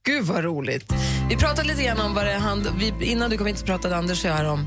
Gud 0.06 0.24
vad 0.24 0.44
roligt. 0.44 0.92
Vi 1.30 1.36
pratade 1.36 1.68
lite 1.68 1.82
grann 1.82 2.00
om 2.00 2.14
vad 2.14 2.26
det 2.26 2.32
hand, 2.32 2.66
vi, 2.78 3.06
innan 3.06 3.30
du 3.30 3.38
kom 3.38 3.46
hit 3.46 3.58
så 3.58 3.66
pratade 3.66 3.96
Anders 3.96 4.24
och 4.24 4.30
jag 4.30 4.52
om 4.52 4.66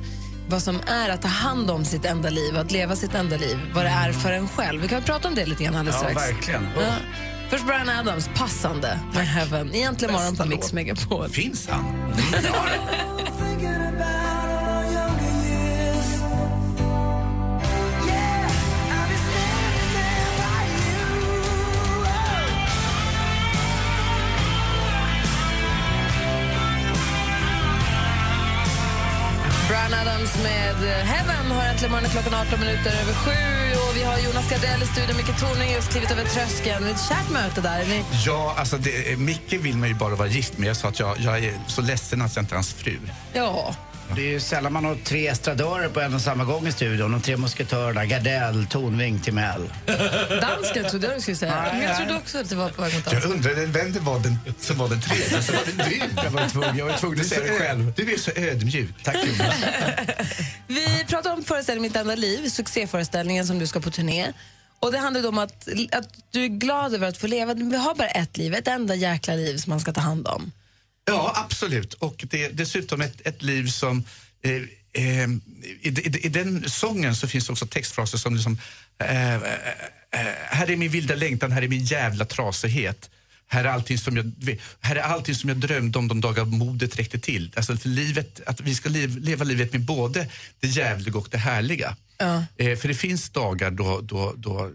vad 0.51 0.63
som 0.63 0.79
är 0.87 1.09
att 1.09 1.21
ta 1.21 1.27
hand 1.27 1.71
om 1.71 1.85
sitt 1.85 2.05
enda 2.05 2.29
liv, 2.29 2.57
att 2.57 2.71
leva 2.71 2.95
sitt 2.95 3.15
enda 3.15 3.37
liv, 3.37 3.57
vad 3.75 3.85
det 3.85 3.89
är 3.89 4.11
för 4.11 4.31
en 4.31 4.47
själv. 4.47 4.81
Vi 4.81 4.87
kan 4.87 5.01
prata 5.01 5.27
om 5.27 5.35
det 5.35 5.45
lite 5.45 5.63
grann 5.63 5.75
alldeles 5.75 6.01
Ja, 6.03 6.09
strax. 6.09 6.29
verkligen. 6.29 6.67
Ja. 6.75 6.81
Först 7.49 7.65
Brian 7.65 7.89
Adams, 7.89 8.29
passande 8.35 8.99
med 9.13 9.27
Heaven. 9.27 9.75
Egentligen 9.75 10.13
morgon 10.13 10.27
på 10.27 10.31
Bästa 10.43 10.45
Mix. 10.45 10.73
Megapol. 10.73 11.29
Finns 11.29 11.67
han? 11.69 12.13
Scorpions 30.31 30.43
med 30.43 31.05
Heaven 31.05 31.51
har 31.51 31.63
äntligen 31.63 31.91
morgonen 31.91 32.11
klockan 32.11 32.33
18 32.33 32.59
minuter 32.59 32.91
över 33.01 33.13
sju. 33.13 33.79
Och 33.89 33.97
vi 33.97 34.03
har 34.03 34.17
Jonas 34.17 34.49
Gardell 34.49 34.83
i 34.83 34.85
studion, 34.85 35.17
Micke 35.17 35.39
Tornving 35.39 35.71
just 35.71 35.91
klivit 35.91 36.11
över 36.11 36.23
tröskeln. 36.23 36.87
Ett 36.87 37.01
kärt 37.09 37.29
möte 37.29 37.61
där. 37.61 37.85
Ni... 37.85 38.03
Ja, 38.25 38.55
alltså 38.57 38.77
det, 38.77 39.19
Micke 39.19 39.53
vill 39.53 39.77
man 39.77 39.89
ju 39.89 39.95
bara 39.95 40.15
vara 40.15 40.27
gift 40.27 40.57
med. 40.57 40.69
Jag 40.69 40.77
sa 40.77 40.87
att 40.87 40.99
jag, 40.99 41.19
jag 41.19 41.37
är 41.45 41.53
så 41.67 41.81
ledsen 41.81 42.21
att 42.21 42.35
jag 42.35 42.43
inte 42.43 42.53
är 42.53 42.57
hans 42.57 42.73
fru. 42.73 42.97
Ja. 43.33 43.75
Det 44.15 44.21
är 44.21 44.29
ju 44.29 44.39
sällan 44.39 44.73
man 44.73 44.85
har 44.85 44.95
tre 44.95 45.27
estradörer 45.27 45.89
på 45.89 46.01
en 46.01 46.13
och 46.15 46.21
samma 46.21 46.43
gång 46.43 46.67
i 46.67 46.71
studion. 46.71 47.11
De 47.11 47.21
tre 47.21 47.37
musketörerna, 47.37 48.05
Gardell, 48.05 48.65
Tornving, 48.69 49.19
Timell. 49.19 49.69
Dansken 50.41 50.89
trodde 50.89 51.07
jag 51.07 51.17
du 51.17 51.21
skulle 51.21 51.37
säga. 51.37 51.61
Nej, 51.61 51.71
Men 51.73 51.81
jag 51.83 51.97
trodde 51.97 52.15
också 52.15 52.37
att 52.39 52.49
det 52.49 52.55
var 52.55 52.69
på 52.69 52.81
väg 52.81 52.93
mot 52.95 53.03
Jag 53.05 53.13
dansken. 53.13 53.31
undrade 53.31 53.65
vem 53.65 53.91
det 53.93 53.99
var 53.99 54.19
den, 54.19 54.37
som 54.59 54.77
var 54.77 54.89
den 54.89 55.01
tredje. 55.01 55.41
Så 55.41 55.51
var 55.53 55.59
det 55.65 55.89
du. 55.89 56.01
Jag 56.23 56.31
var 56.31 56.49
tvungen, 56.49 56.77
jag 56.77 56.85
var 56.85 56.97
tvungen 56.97 57.19
att 57.19 57.25
säga 57.25 57.41
det 57.53 57.59
själv. 57.59 57.93
Du 57.95 58.13
är 58.13 58.17
så 58.17 58.31
ödmjuk. 58.35 59.03
Tack 59.03 59.15
Jonas. 59.15 59.55
Vi 60.67 61.05
pratar 61.07 61.33
om 61.33 61.43
föreställningen 61.43 61.81
Mitt 61.91 61.95
enda 61.95 62.15
liv, 62.15 62.49
succéföreställningen 62.49 63.47
som 63.47 63.59
du 63.59 63.67
ska 63.67 63.79
på 63.79 63.91
turné. 63.91 64.27
Och 64.79 64.91
Det 64.91 64.97
handlar 64.97 65.27
om 65.27 65.37
att, 65.37 65.67
att 65.91 66.07
du 66.31 66.43
är 66.43 66.47
glad 66.47 66.93
över 66.93 67.07
att 67.07 67.17
få 67.17 67.27
leva. 67.27 67.53
Vi 67.53 67.77
har 67.77 67.95
bara 67.95 68.07
ett 68.07 68.37
liv, 68.37 68.53
ett 68.53 68.67
enda 68.67 68.95
jäkla 68.95 69.33
liv 69.33 69.57
som 69.57 69.69
man 69.69 69.79
ska 69.79 69.93
ta 69.93 70.01
hand 70.01 70.27
om. 70.27 70.51
Ja, 71.05 71.33
absolut. 71.35 71.93
Och 71.93 72.25
det 72.29 72.45
är 72.45 72.51
dessutom 72.51 73.01
ett, 73.01 73.27
ett 73.27 73.41
liv 73.41 73.67
som... 73.67 74.03
Eh, 74.43 74.51
eh, 74.93 75.29
i, 75.81 75.89
i, 75.89 76.25
I 76.25 76.29
den 76.29 76.69
sången 76.69 77.15
så 77.15 77.27
finns 77.27 77.45
det 77.45 77.51
också 77.51 77.67
textfraser 77.67 78.17
som 78.17 78.35
liksom... 78.35 78.57
Eh, 78.99 79.33
eh, 79.33 79.41
eh, 80.11 80.33
här 80.49 80.71
är 80.71 80.75
min 80.75 80.91
vilda 80.91 81.15
längtan, 81.15 81.51
här 81.51 81.61
är 81.61 81.67
min 81.67 81.83
jävla 81.83 82.25
trasighet. 82.25 83.09
Här 83.47 83.63
är 83.63 83.69
allting 83.69 83.97
som 83.97 84.17
jag, 84.17 84.31
här 84.79 84.95
är 84.95 85.01
allting 85.01 85.35
som 85.35 85.49
jag 85.49 85.57
drömde 85.57 85.99
om 85.99 86.07
de 86.07 86.21
dagar 86.21 86.45
modet 86.45 86.99
räckte 86.99 87.19
till. 87.19 87.51
Alltså 87.55 87.77
för 87.77 87.89
livet, 87.89 88.41
att 88.45 88.61
vi 88.61 88.75
ska 88.75 88.89
lev, 88.89 89.17
leva 89.17 89.43
livet 89.43 89.73
med 89.73 89.81
både 89.81 90.27
det 90.59 90.67
jävliga 90.67 91.17
och 91.17 91.27
det 91.31 91.37
härliga. 91.37 91.95
Ja. 92.17 92.45
Eh, 92.57 92.77
för 92.77 92.87
det 92.87 92.93
finns 92.93 93.29
dagar 93.29 93.71
då, 93.71 94.01
då, 94.01 94.33
då 94.37 94.71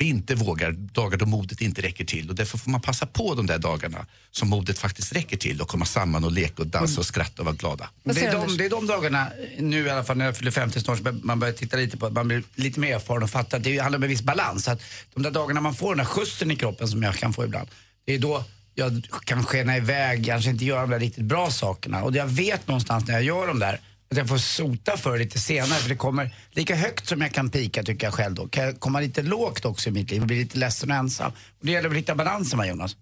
vi 0.00 0.08
inte 0.08 0.34
vågar, 0.34 0.72
dagar 0.72 1.18
då 1.18 1.26
modet 1.26 1.60
inte 1.60 1.82
räcker 1.82 2.04
till. 2.04 2.28
Och 2.30 2.34
därför 2.34 2.58
får 2.58 2.70
man 2.70 2.80
passa 2.80 3.06
på 3.06 3.34
de 3.34 3.46
där 3.46 3.58
dagarna 3.58 4.06
som 4.30 4.48
modet 4.48 4.78
faktiskt 4.78 5.12
räcker 5.12 5.36
till 5.36 5.60
och 5.60 5.68
komma 5.68 5.84
samman 5.84 6.24
och 6.24 6.32
leka 6.32 6.62
och 6.62 6.66
dansa 6.66 7.00
och 7.00 7.06
skratta 7.06 7.42
och 7.42 7.46
vara 7.46 7.56
glada. 7.56 7.90
Det 8.02 8.20
är, 8.20 8.32
de, 8.32 8.56
det 8.56 8.64
är 8.64 8.70
de 8.70 8.86
dagarna, 8.86 9.26
nu 9.58 9.86
i 9.86 9.90
alla 9.90 10.04
fall 10.04 10.16
när 10.16 10.24
jag 10.24 10.36
fyller 10.36 10.50
50 10.50 10.80
snart, 10.80 10.98
man 11.22 11.38
börjar 11.38 11.54
titta 11.54 11.76
lite 11.76 11.96
på 11.96 12.06
att 12.06 12.12
man 12.12 12.28
blir 12.28 12.42
lite 12.54 12.80
mer 12.80 12.94
erfaren 12.94 13.22
och 13.22 13.30
fattar 13.30 13.58
att 13.58 13.64
det 13.64 13.78
handlar 13.78 13.98
om 13.98 14.02
en 14.02 14.08
viss 14.08 14.22
balans. 14.22 14.68
Att 14.68 14.82
de 15.14 15.22
där 15.22 15.30
dagarna 15.30 15.60
man 15.60 15.74
får 15.74 15.88
den 15.88 15.98
där 15.98 16.04
skjutsen 16.04 16.50
i 16.50 16.56
kroppen 16.56 16.88
som 16.88 17.02
jag 17.02 17.14
kan 17.14 17.32
få 17.32 17.44
ibland, 17.44 17.68
det 18.04 18.14
är 18.14 18.18
då 18.18 18.44
jag 18.74 19.06
kan 19.24 19.44
skena 19.44 19.76
iväg, 19.76 20.26
kanske 20.26 20.50
inte 20.50 20.64
göra 20.64 20.80
de 20.80 20.90
där 20.90 21.00
riktigt 21.00 21.24
bra 21.24 21.50
sakerna. 21.50 22.02
Och 22.02 22.16
jag 22.16 22.26
vet 22.26 22.68
någonstans 22.68 23.06
när 23.06 23.14
jag 23.14 23.22
gör 23.22 23.46
de 23.46 23.58
där, 23.58 23.80
att 24.10 24.16
jag 24.16 24.28
får 24.28 24.38
sota 24.38 24.96
för 24.96 25.18
lite 25.18 25.38
senare. 25.40 25.78
För 25.78 25.88
det 25.88 25.96
kommer 25.96 26.34
lika 26.50 26.74
högt 26.74 27.06
som 27.06 27.20
jag 27.20 27.32
kan 27.32 27.50
pika 27.50 27.82
tycker 27.82 28.06
jag 28.06 28.14
själv 28.14 28.34
då. 28.34 28.48
Kan 28.48 28.64
jag 28.64 28.80
komma 28.80 29.00
lite 29.00 29.22
lågt 29.22 29.64
också 29.64 29.88
i 29.88 29.92
mitt 29.92 30.10
liv 30.10 30.20
och 30.20 30.26
bli 30.26 30.38
lite 30.38 30.58
ledsen 30.58 30.90
och 30.90 30.96
ensam. 30.96 31.32
Och 31.32 31.66
det 31.66 31.72
gäller 31.72 31.90
att 31.90 31.96
hitta 31.96 32.14
balansen 32.14 32.58
va 32.58 32.66
Jonas? 32.66 32.96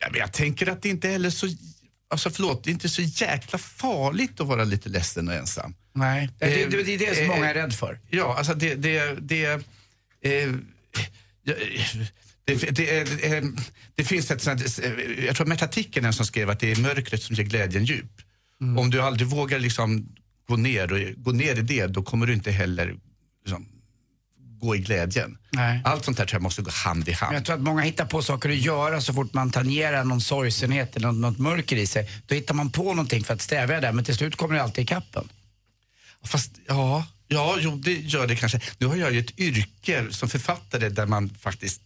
Ja, 0.00 0.08
men 0.10 0.20
jag 0.20 0.32
tänker 0.32 0.66
att 0.66 0.82
det 0.82 0.88
inte 0.88 1.08
heller 1.08 1.30
så, 1.30 1.46
alltså 2.10 2.30
förlåt, 2.30 2.64
det 2.64 2.70
är 2.70 2.72
inte 2.72 2.88
så 2.88 3.02
jäkla 3.02 3.58
farligt 3.58 4.40
att 4.40 4.46
vara 4.46 4.64
lite 4.64 4.88
ledsen 4.88 5.28
och 5.28 5.34
ensam. 5.34 5.74
Nej, 5.94 6.30
det, 6.38 6.46
det, 6.46 6.62
Eh, 6.62 6.68
det, 6.68 6.82
det 6.82 6.94
är 6.94 6.98
det 6.98 7.14
som 7.14 7.24
eh, 7.24 7.30
många 7.30 7.50
är 7.50 7.54
rädd 7.54 7.74
för. 7.74 8.00
Ja, 8.10 8.34
alltså 8.38 8.54
det... 8.54 8.74
det, 8.74 9.14
det 9.20 9.44
eh, 9.44 10.50
det, 12.74 13.00
eh, 13.96 14.04
finns 14.04 14.30
ett 14.30 14.42
sånt, 14.42 14.78
jag 15.26 15.36
tror 15.36 15.46
Märta 15.46 15.66
Tikkanen 15.66 16.12
som 16.12 16.26
skrev 16.26 16.50
att 16.50 16.60
det 16.60 16.72
är 16.72 16.76
mörkret 16.76 17.22
som 17.22 17.36
ger 17.36 17.44
glädjen 17.44 17.84
djup. 17.84 18.20
Om 18.78 18.90
du 18.90 19.02
aldrig 19.02 19.28
vågar 19.28 19.58
liksom 19.58 20.08
gå 20.48 20.56
ner 20.56 20.92
och 20.92 20.98
gå 21.16 21.32
ner 21.32 21.58
i 21.58 21.62
det, 21.62 21.86
då 21.86 22.02
kommer 22.02 22.26
du 22.26 22.32
inte 22.32 22.50
heller 22.50 22.94
liksom, 23.44 23.66
gå 24.60 24.76
i 24.76 24.78
glädjen. 24.78 25.38
Nej. 25.50 25.80
Allt 25.84 26.04
sånt 26.04 26.18
här 26.18 26.26
tror 26.26 26.36
jag 26.36 26.42
måste 26.42 26.62
gå 26.62 26.70
hand 26.70 27.08
i 27.08 27.12
hand. 27.12 27.36
Jag 27.36 27.44
tror 27.44 27.56
att 27.56 27.62
många 27.62 27.82
hittar 27.82 28.06
på 28.06 28.22
saker 28.22 28.48
att 28.48 28.56
göra 28.56 29.00
så 29.00 29.12
fort 29.12 29.34
man 29.34 29.50
tangerar 29.50 30.04
någon 30.04 30.20
sorgsenhet 30.20 30.96
eller 30.96 31.12
något, 31.12 31.20
något 31.20 31.38
mörker 31.38 31.76
i 31.76 31.86
sig. 31.86 32.10
Då 32.26 32.34
hittar 32.34 32.54
man 32.54 32.70
på 32.70 32.82
någonting 32.82 33.24
för 33.24 33.34
att 33.34 33.42
stävja 33.42 33.80
det, 33.80 33.92
men 33.92 34.04
till 34.04 34.16
slut 34.16 34.36
kommer 34.36 34.54
det 34.54 34.62
alltid 34.62 34.84
i 34.84 34.86
kappen. 34.86 35.28
Fast 36.24 36.52
ja, 36.68 37.06
ja 37.28 37.56
jo, 37.60 37.76
det 37.76 37.92
gör 37.92 38.26
det 38.26 38.36
kanske. 38.36 38.60
Nu 38.78 38.86
har 38.86 38.96
jag 38.96 39.12
ju 39.12 39.20
ett 39.20 39.38
yrke 39.38 40.06
som 40.10 40.28
författare 40.28 40.88
där 40.88 41.06
man 41.06 41.30
faktiskt 41.40 41.82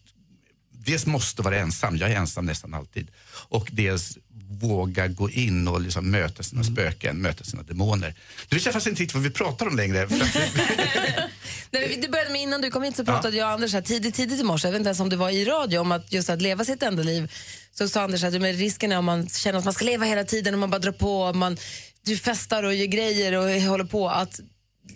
dels 0.86 1.06
måste 1.06 1.42
vara 1.42 1.56
ensam, 1.58 1.96
jag 1.96 2.10
är 2.10 2.16
ensam 2.16 2.46
nästan 2.46 2.74
alltid, 2.74 3.10
och 3.48 3.68
dels 3.72 4.18
våga 4.48 5.08
gå 5.08 5.30
in 5.30 5.68
och 5.68 5.80
liksom 5.80 6.10
möta 6.10 6.42
sina 6.42 6.64
spöken, 6.64 7.16
möta 7.16 7.44
sina 7.44 7.62
demoner. 7.62 8.14
Du 8.48 8.56
vet 8.56 8.64
jag 8.64 8.74
faktiskt 8.74 8.86
inte 8.86 9.02
riktigt 9.02 9.14
vad 9.14 9.24
vi 9.24 9.30
pratar 9.30 9.66
om 9.66 9.76
längre. 9.76 10.08
Nej, 11.70 11.98
det 12.02 12.08
började 12.08 12.30
med 12.30 12.42
innan 12.42 12.60
du 12.60 12.70
kom 12.70 12.82
hit 12.82 12.96
så 12.96 13.04
pratade 13.04 13.36
jag 13.36 13.46
och 13.46 13.52
Anders 13.52 13.72
här 13.72 13.80
tidigt, 13.80 14.14
tidigt 14.14 14.40
i 14.40 14.42
morse, 14.42 14.68
jag 14.68 14.72
vet 14.72 14.78
inte 14.78 14.88
ens 14.88 15.00
om 15.00 15.08
det 15.08 15.16
var 15.16 15.30
i 15.30 15.44
radio, 15.44 15.78
om 15.78 15.92
att 15.92 16.12
just 16.12 16.30
att 16.30 16.42
leva 16.42 16.64
sitt 16.64 16.82
enda 16.82 17.02
liv. 17.02 17.32
Så 17.72 17.88
sa 17.88 18.02
Anders 18.02 18.24
att 18.24 18.40
men 18.40 18.52
risken 18.52 18.92
är 18.92 18.98
om 18.98 19.04
man 19.04 19.28
känner 19.28 19.58
att 19.58 19.64
man 19.64 19.74
ska 19.74 19.84
leva 19.84 20.04
hela 20.04 20.24
tiden 20.24 20.54
och 20.54 20.60
man 20.60 20.70
bara 20.70 20.78
drar 20.78 20.92
på, 20.92 21.32
man, 21.32 21.56
du 22.02 22.16
festar 22.16 22.62
och 22.62 22.74
gör 22.74 22.86
grejer 22.86 23.32
och 23.32 23.60
håller 23.60 23.84
på, 23.84 24.08
att, 24.08 24.40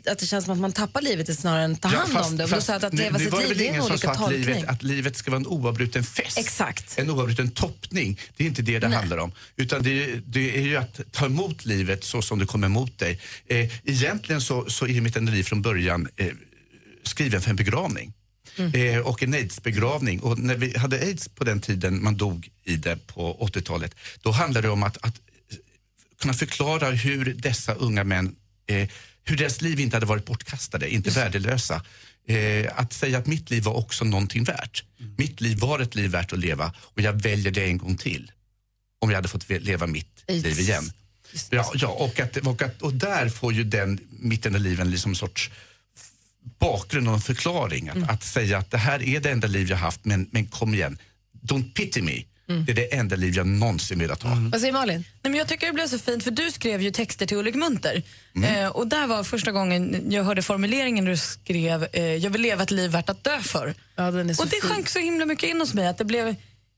att 0.07 0.19
det 0.19 0.27
känns 0.27 0.45
som 0.45 0.55
att 0.55 0.61
man 0.61 0.73
tappar 0.73 1.03
livet 1.03 1.39
snarare 1.39 1.65
än 1.65 1.77
tar 1.77 1.93
Ja, 1.93 1.99
hand 1.99 2.27
om 2.27 2.37
det. 2.37 2.45
Och 2.45 2.51
jag 2.51 2.59
att, 2.77 2.85
att 2.85 2.95
leva 2.95 3.19
nu 3.19 3.25
sitt 3.25 3.33
var 3.33 3.41
det 3.41 3.49
liv 3.49 3.57
väl 3.57 3.59
det 3.59 3.65
är 3.65 3.69
en 3.69 3.75
ingen 3.75 3.83
som 3.83 3.93
olika 3.93 4.15
sa 4.15 4.25
att 4.25 4.33
livet, 4.33 4.47
tolkning. 4.47 4.65
att 4.69 4.83
livet 4.83 5.17
ska 5.17 5.31
vara 5.31 5.41
en 5.41 5.47
oavbruten 5.47 6.05
fest. 6.05 6.39
Exakt. 6.39 6.99
En 6.99 7.11
oavbruten 7.11 7.51
toppning. 7.51 8.21
Det 8.37 8.45
är 8.45 8.49
inte 8.49 8.63
det 8.63 8.79
det 8.79 8.89
handlar 8.89 9.19
om. 9.19 9.33
Utan 9.57 9.83
det, 9.83 10.05
är- 10.05 10.23
det 10.27 10.57
är 10.59 10.63
ju 10.63 10.77
att 10.77 11.01
ta 11.13 11.27
emot 11.27 11.65
livet 11.65 12.05
så 12.05 12.23
som 12.23 12.39
det 12.39 12.47
kommer 12.47 12.67
emot 12.67 12.99
dig. 12.99 13.21
Eh, 13.47 13.71
egentligen 13.85 14.41
så, 14.41 14.71
så 14.71 14.87
är 14.87 15.01
mitt 15.01 15.17
liv 15.17 15.43
från 15.43 15.63
början 15.63 16.09
eh, 16.17 16.27
skriven 17.03 17.41
för 17.41 17.51
en 17.51 17.57
begravning. 17.57 18.13
Eh, 18.75 18.99
och 18.99 19.23
en 19.23 19.35
aidsbegravning. 19.35 20.21
Och 20.21 20.39
när 20.39 20.55
vi 20.57 20.79
hade 20.79 20.97
aids 21.01 21.29
på 21.29 21.45
den 21.45 21.61
tiden 21.61 22.03
man 22.03 22.17
dog 22.17 22.49
i 22.65 22.77
det 22.77 23.07
på 23.07 23.49
80-talet, 23.53 23.95
då 24.23 24.31
handlade 24.31 24.69
det 24.69 24.73
om 24.73 24.83
att, 24.83 24.97
att 25.07 25.15
kunna 26.21 26.35
förklara 26.35 26.91
hur 26.91 27.35
dessa 27.35 27.75
unga 27.75 28.05
män, 28.05 28.35
eh, 28.67 28.89
hur 29.31 29.37
deras 29.37 29.61
liv 29.61 29.81
inte 29.81 29.97
hade 29.97 30.07
varit 30.07 30.25
bortkastade, 30.25 30.91
inte 30.91 31.11
värdelösa. 31.11 31.83
Eh, 32.27 32.71
att 32.75 32.93
säga 32.93 33.19
att 33.19 33.27
mitt 33.27 33.51
liv 33.51 33.63
var 33.63 33.77
också 33.77 34.05
någonting 34.05 34.45
värt. 34.45 34.85
Mitt 35.17 35.41
liv 35.41 35.59
var 35.59 35.81
ett 35.81 35.95
liv 35.95 36.11
värt 36.11 36.33
att 36.33 36.39
leva 36.39 36.73
och 36.79 37.03
jag 37.03 37.13
väljer 37.23 37.53
det 37.53 37.65
en 37.65 37.79
gång 37.79 37.97
till. 37.97 38.33
Om 38.99 39.11
jag 39.11 39.17
hade 39.17 39.29
fått 39.29 39.49
leva 39.49 39.87
mitt 39.87 40.25
Aids. 40.29 40.45
liv 40.45 40.61
igen. 40.61 40.93
Ja, 41.51 41.73
ja 41.75 41.89
och, 41.89 42.21
att, 42.21 42.37
och, 42.37 42.63
att, 42.63 42.83
och 42.83 42.95
där 42.95 43.29
får 43.29 43.53
ju 43.53 43.65
den 43.65 44.01
mitt 44.11 44.47
enda 44.47 44.59
liv 44.59 44.81
en 44.81 44.91
liksom 44.91 45.15
sorts 45.15 45.51
bakgrund 46.59 47.09
och 47.09 47.15
en 47.15 47.21
förklaring. 47.21 47.89
Att, 47.89 48.11
att 48.11 48.23
säga 48.25 48.59
att 48.59 48.71
det 48.71 48.79
här 48.79 49.03
är 49.03 49.21
det 49.21 49.31
enda 49.31 49.49
liv 49.49 49.71
jag 49.71 49.77
haft 49.77 50.05
men, 50.05 50.29
men 50.31 50.47
kom 50.47 50.75
igen, 50.75 50.99
don't 51.43 51.73
pity 51.75 52.03
me. 52.03 52.23
Det 52.67 52.73
är 52.73 52.77
det 52.77 52.95
enda 52.95 53.17
liv 53.17 53.35
jag 53.37 53.47
någonsin 53.47 53.99
velat 53.99 54.23
ha. 54.23 54.31
Vad 54.53 54.61
säger 54.61 54.73
Malin? 54.73 55.05
Nej, 55.23 55.31
men 55.31 55.35
jag 55.35 55.49
tycker 55.49 55.67
det 55.67 55.73
blev 55.73 55.87
så 55.89 55.99
fint 55.99 56.25
för 56.25 56.31
du 56.31 56.51
skrev 56.51 56.83
ju 56.83 56.91
texter 56.91 57.27
till 57.27 57.37
Ulrik 57.37 57.55
Munter. 57.55 58.03
Mm. 58.37 58.65
Eh, 58.65 58.69
och 58.69 58.87
där 58.87 59.07
var 59.07 59.25
första 59.25 59.53
gången 59.53 60.07
jag 60.13 60.25
hörde 60.25 60.43
formuleringen 60.43 61.05
du 61.05 61.17
skrev 61.17 61.87
eh, 61.93 62.03
“Jag 62.05 62.31
vill 62.31 62.43
leva 62.43 62.63
ett 62.63 62.71
liv 62.71 62.91
värt 62.91 63.09
att 63.09 63.25
dö 63.25 63.41
för”. 63.41 63.75
Ja, 63.97 64.11
den 64.11 64.31
är 64.31 64.35
så 64.35 64.43
och 64.43 64.49
det 64.49 64.61
fin. 64.61 64.71
sjönk 64.71 64.89
så 64.89 64.99
himla 64.99 65.27
mycket 65.27 65.51
in 65.51 65.61
hos 65.61 65.75
mig 65.75 65.87
att 65.87 65.99
det 65.99 66.05
blev, 66.05 66.35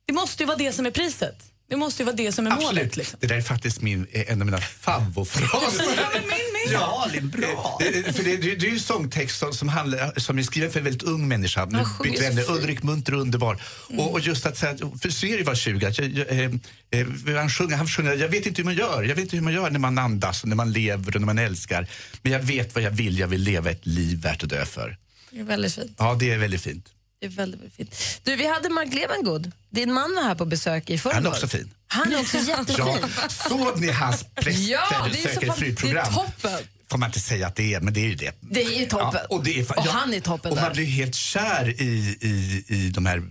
det 0.07 0.13
måste 0.13 0.43
ju 0.43 0.47
vara 0.47 0.59
det 0.59 0.73
som 0.73 0.87
är 0.87 0.91
priset. 0.91 1.39
Det 1.71 1.77
måste 1.77 2.03
ju 2.03 2.05
vara 2.05 2.17
det 2.17 2.33
som 2.33 2.47
är 2.47 2.51
målet. 2.51 2.67
Absolut. 2.69 2.97
Liksom. 2.97 3.19
Det 3.21 3.27
där 3.27 3.37
är 3.37 3.43
faktiskt 3.43 3.81
min, 3.83 4.07
eh, 4.13 4.33
en 4.33 4.41
av 4.41 4.47
mina 4.47 4.61
favvofraser. 4.61 5.85
Ja, 6.73 7.09
det 7.13 7.19
är 7.19 7.23
bra. 7.23 7.79
För 8.13 8.25
det, 8.25 8.37
det, 8.37 8.55
det 8.55 8.67
är 8.67 8.71
ju 8.71 8.79
sångtext 8.79 9.39
som, 9.39 9.53
som, 9.53 9.69
handlar, 9.69 10.21
som 10.21 10.39
är 10.39 10.43
skriven 10.43 10.71
för 10.71 10.79
en 10.79 10.85
väldigt 10.85 11.03
ung 11.03 11.29
människa. 11.29 11.65
Nu 11.65 11.79
vi 12.05 12.17
så 12.17 12.25
ämne. 12.25 12.43
Ulrik 12.43 12.83
Munter 12.83 13.15
och 13.15 13.21
underbar. 13.21 13.63
Och, 13.99 14.13
och 14.13 14.21
just 14.21 14.47
att 14.47 14.57
säga, 14.57 14.77
för 15.03 15.09
Siri 15.09 15.43
var 15.43 15.55
20. 15.55 15.87
Att 15.87 15.99
jag, 15.99 16.09
jag, 16.09 16.31
eh, 16.31 16.51
eh, 16.91 17.37
han, 17.37 17.51
sjunger, 17.51 17.77
han 17.77 17.87
sjunger, 17.87 18.17
jag 18.17 18.29
vet 18.29 18.47
inte 18.47 18.63
hur 18.63 18.65
man 18.65 18.75
gör. 18.75 19.03
Jag 19.03 19.15
vet 19.15 19.19
inte 19.25 19.37
hur 19.37 19.43
man 19.43 19.53
gör 19.53 19.71
när 19.71 19.79
man 19.79 19.99
andas, 19.99 20.43
och 20.43 20.49
när 20.49 20.57
man 20.57 20.73
lever 20.73 21.15
och 21.15 21.21
när 21.21 21.27
man 21.27 21.39
älskar. 21.39 21.87
Men 22.23 22.33
jag 22.33 22.41
vet 22.41 22.75
vad 22.75 22.85
jag 22.85 22.91
vill. 22.91 23.19
Jag 23.19 23.29
vill 23.29 23.41
leva 23.41 23.71
ett 23.71 23.87
liv 23.87 24.23
värt 24.23 24.43
att 24.43 24.51
dö 24.51 24.65
för. 24.65 24.99
Det 25.31 25.41
är 25.41 25.45
väldigt 25.45 25.75
fint. 25.75 25.95
Ja, 25.99 26.17
det 26.21 26.31
är 26.31 26.39
väldigt 26.39 26.63
fint. 26.63 26.87
Det 27.23 27.27
är 27.27 27.31
väldigt, 27.31 27.61
väldigt 27.61 27.77
fint. 27.77 27.95
Du, 28.23 28.37
vi 28.37 28.47
hade 28.47 28.69
Mark 28.69 28.95
Levengood. 28.95 29.53
Din 29.71 29.93
man 29.93 30.15
var 30.15 30.23
här 30.23 30.35
på 30.35 30.45
besök 30.45 30.91
i 30.91 30.99
förrgår. 30.99 31.15
Han 31.15 31.27
är 31.27 31.31
också 31.31 31.49
fin. 31.49 31.71
Han 31.87 32.13
är 32.13 32.21
också 32.21 32.39
jättefin. 32.39 32.77
Ja, 32.79 33.29
såg 33.29 33.81
ni 33.81 33.91
hans 33.91 34.25
präster 34.35 34.63
Ja, 34.73 35.09
det 35.13 35.19
är 35.19 35.29
så 35.29 35.35
söker 35.35 35.53
fru-program? 35.53 35.95
det 36.15 36.21
är 36.21 36.25
toppen. 36.25 36.67
Får 36.91 36.99
man 36.99 37.09
inte 37.09 37.21
säga 37.21 37.47
att 37.47 37.57
det 37.57 37.75
är, 37.75 37.81
men 37.81 37.95
det 37.95 38.01
är 38.01 38.09
ju 38.09 38.15
det. 38.15 38.33
Det 38.41 38.63
är 38.63 38.81
ju 38.81 38.87
toppen. 38.87 39.21
Ja, 39.31 39.37
och 39.37 39.49
är, 39.49 39.71
Och 39.71 39.87
ja, 39.87 39.91
han 39.91 40.15
är 40.15 40.21
toppen 40.21 40.51
Och 40.51 40.57
man 40.57 40.65
där. 40.65 40.75
blir 40.75 40.85
helt 40.87 41.15
kär 41.15 41.75
i, 41.83 42.19
i, 42.21 42.65
i 42.69 42.89
de 42.91 43.07
här, 43.07 43.17
eh, 43.19 43.23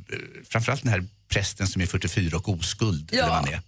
framförallt 0.49 0.83
den 0.83 0.91
här 0.91 1.05
prästen 1.29 1.67
som 1.67 1.81
är 1.81 1.85
44 1.85 2.37
och 2.37 2.49
oskuld. 2.49 3.09
Ja. 3.11 3.17
Eller 3.17 3.27
vad 3.27 3.37
han 3.37 3.47
är. 3.53 3.61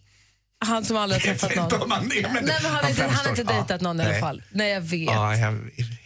Han 0.63 0.85
som 0.85 0.97
aldrig 0.97 1.21
har 1.21 1.35
träffat 1.35 1.55
någon. 1.55 1.91
han 1.91 2.07
men 2.07 2.07
Nej, 2.07 2.25
men 2.33 2.49
han, 2.49 2.83
har 2.83 2.89
inte, 2.89 3.03
han 3.03 3.25
har 3.25 3.29
inte 3.29 3.43
dejtat 3.43 3.81
någon 3.81 3.99
i 3.99 4.03
alla 4.03 4.11
nej. 4.11 4.21
fall. 4.21 4.43
Nej, 4.51 4.71
jag 4.71 4.81
vet. 4.81 5.05
Ja, 5.05 5.35
jag 5.35 5.53
är 5.53 5.59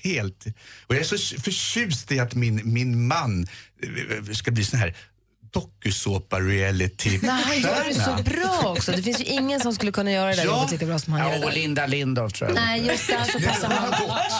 helt... 0.04 0.46
Och 0.88 0.96
jag 0.96 1.00
är 1.00 1.18
så 1.18 1.42
förtjust 1.42 2.12
i 2.12 2.20
att 2.20 2.36
min, 2.36 2.62
min 2.64 3.08
man 3.08 3.48
eh, 3.84 4.34
ska 4.34 4.52
bli 4.52 4.64
sån 4.64 4.80
här 4.80 4.96
dokusåpa-reality 5.58 7.20
Nej, 7.22 7.44
han 7.46 7.60
gör 7.60 7.84
det 7.88 7.94
så 7.94 8.24
bra 8.24 8.72
också. 8.72 8.92
Det 8.92 9.02
finns 9.04 9.20
ju 9.20 9.24
ingen 9.26 9.60
som 9.60 9.76
skulle 9.76 9.92
kunna 9.92 10.12
göra 10.12 10.30
det 10.30 10.36
där 10.36 10.46
Ja. 10.46 10.52
jobbet 10.58 10.72
lika 10.72 10.86
bra 10.86 11.00
som 11.00 11.14
han 11.14 11.22
gör 11.22 11.30
det 11.30 11.36
Ja, 11.38 11.46
och 11.46 11.52
där. 11.52 11.58
Linda 11.60 11.86
Lindorff 11.86 12.34
tror 12.34 12.50
jag. 12.50 12.56
Nej, 12.56 12.86
just 12.88 13.08
det. 13.08 13.26
Så 13.32 13.40
passar 13.40 13.70
han. 13.70 13.94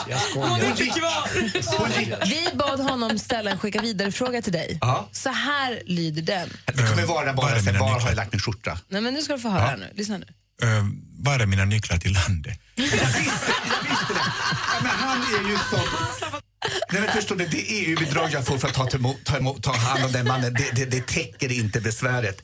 Jag 0.08 0.20
skojar. 0.20 2.26
Vi 2.26 2.48
bad 2.56 2.80
honom 2.80 3.18
ställa 3.18 3.50
en 3.50 3.58
skicka 3.58 3.80
vidare-fråga 3.80 4.42
till 4.42 4.52
dig. 4.52 4.78
Ja. 4.80 5.08
Så 5.12 5.28
här 5.30 5.82
lyder 5.86 6.22
den. 6.22 6.48
Det 6.64 6.72
kommer 6.72 7.06
vara 7.06 7.32
bara 7.32 7.46
här, 7.48 7.78
var 7.78 8.00
har 8.00 8.08
jag 8.08 8.16
lagt 8.16 8.32
min 8.32 8.40
skjorta? 8.40 8.78
Nej, 8.88 9.00
men 9.00 9.14
nu 9.14 9.22
ska 9.22 9.32
du 9.32 9.38
få 9.40 9.48
höra 9.48 9.76
nu. 9.76 9.92
Lyssna 9.94 10.18
nu. 10.18 10.26
Uh, 10.64 10.84
var 11.18 11.38
är 11.40 11.46
mina 11.46 11.64
nycklar 11.64 11.96
till 11.98 12.12
landet? 12.12 12.58
Ja, 14.70 14.74
men 14.82 14.90
han 14.90 15.18
är 15.22 15.50
ju 15.50 15.56
så... 15.70 15.76
Nej, 16.92 17.02
men 17.02 17.12
förstår 17.12 17.36
du, 17.36 17.46
det 17.46 17.56
EU-bidrag 17.58 18.28
jag 18.32 18.46
får 18.46 18.58
för 18.58 18.68
att 18.68 18.74
ta, 18.74 18.86
till, 18.86 19.00
ta, 19.24 19.36
emot, 19.36 19.62
ta 19.62 19.72
hand 19.72 20.04
om 20.04 20.12
den 20.12 20.26
mannen, 20.26 20.54
det, 20.54 20.70
det, 20.74 20.84
det 20.84 21.06
täcker 21.06 21.52
inte 21.52 21.80
besväret. 21.80 22.42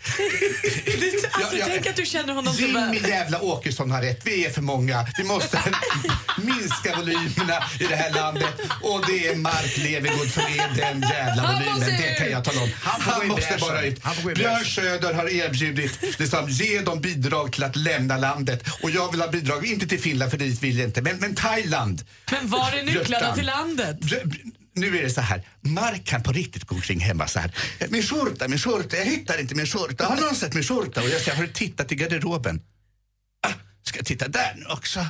Alltså, 1.33 1.56
Ja, 1.56 1.59
ja. 1.59 1.66
tänk 1.68 1.87
att 1.87 1.97
du 1.97 2.06
känner 2.06 2.35
honom 2.35 2.54
så 2.54 2.66
väl. 2.66 3.09
Jävla 3.09 3.40
Åkesson 3.42 3.90
har 3.90 4.02
rätt. 4.02 4.21
Vi 4.25 4.47
är 4.47 4.50
för 4.50 4.62
många. 4.62 5.06
Vi 5.18 5.25
måste 5.25 5.59
minska 6.38 6.97
volymerna 6.97 7.64
i 7.80 7.85
det 7.85 7.97
här 7.97 8.11
landet. 8.11 8.54
Och 8.83 9.04
det 9.06 9.28
är 9.28 9.37
Mark 9.37 9.76
Levengood 9.76 10.30
som 10.30 10.42
är 10.42 10.76
den 10.76 11.00
jävla 11.00 11.42
Han 11.42 11.54
volymen. 11.54 12.02
Det 12.02 12.14
kan 12.18 12.30
jag 12.30 12.44
tala 12.44 12.62
om. 12.62 12.71
Han 12.80 13.00
Han 13.00 13.28
måste 13.28 13.56
bara 13.61 13.83
ut. 13.83 14.02
Björn. 14.35 14.64
Söder 14.64 15.14
har 15.14 15.28
erbjudit 15.33 16.18
liksom, 16.18 16.49
ge 16.49 16.80
dem 16.80 17.00
bidrag 17.00 17.52
till 17.52 17.64
att 17.64 17.76
lämna 17.76 18.16
landet. 18.16 18.68
Och 18.83 18.90
jag 18.90 19.11
vill 19.11 19.21
ha 19.21 19.28
bidrag, 19.28 19.66
inte 19.66 19.87
till 19.87 20.00
Finland 20.00 20.30
för 20.30 20.38
dit 20.38 20.62
vill 20.62 20.78
jag 20.78 20.88
inte, 20.88 21.02
men, 21.02 21.16
men 21.16 21.35
Thailand. 21.35 22.02
Men 22.30 22.49
var 22.49 22.73
är 22.73 22.83
nycklarna 22.83 23.35
till 23.35 23.47
landet? 23.47 23.99
Nu 24.76 24.99
är 24.99 25.02
det 25.02 25.11
så 25.11 25.20
här, 25.20 25.42
Mark 25.61 26.04
kan 26.04 26.23
på 26.23 26.32
riktigt 26.32 26.64
gå 26.64 26.75
omkring 26.75 27.00
hemma 27.00 27.26
så 27.28 27.38
här. 27.38 27.54
Min 27.88 28.02
skjorta, 28.02 28.49
min 28.49 28.58
skjorta, 28.58 28.96
jag 28.96 29.04
hittar 29.04 29.40
inte 29.40 29.54
min 29.54 29.66
skjorta. 29.66 30.04
Har 30.04 30.16
någon 30.16 30.34
sett 30.34 30.54
min 30.54 30.64
skjorta? 30.64 31.02
Och 31.02 31.08
jag 31.08 31.20
säger, 31.20 31.37
har 31.37 31.44
du 31.44 31.52
tittat 31.52 31.92
i 31.92 31.94
garderoben? 31.94 32.61
Ah, 33.46 33.52
ska 33.82 33.99
jag 33.99 34.06
titta 34.06 34.28
där 34.28 34.54
nu 34.56 34.66
också? 34.66 35.00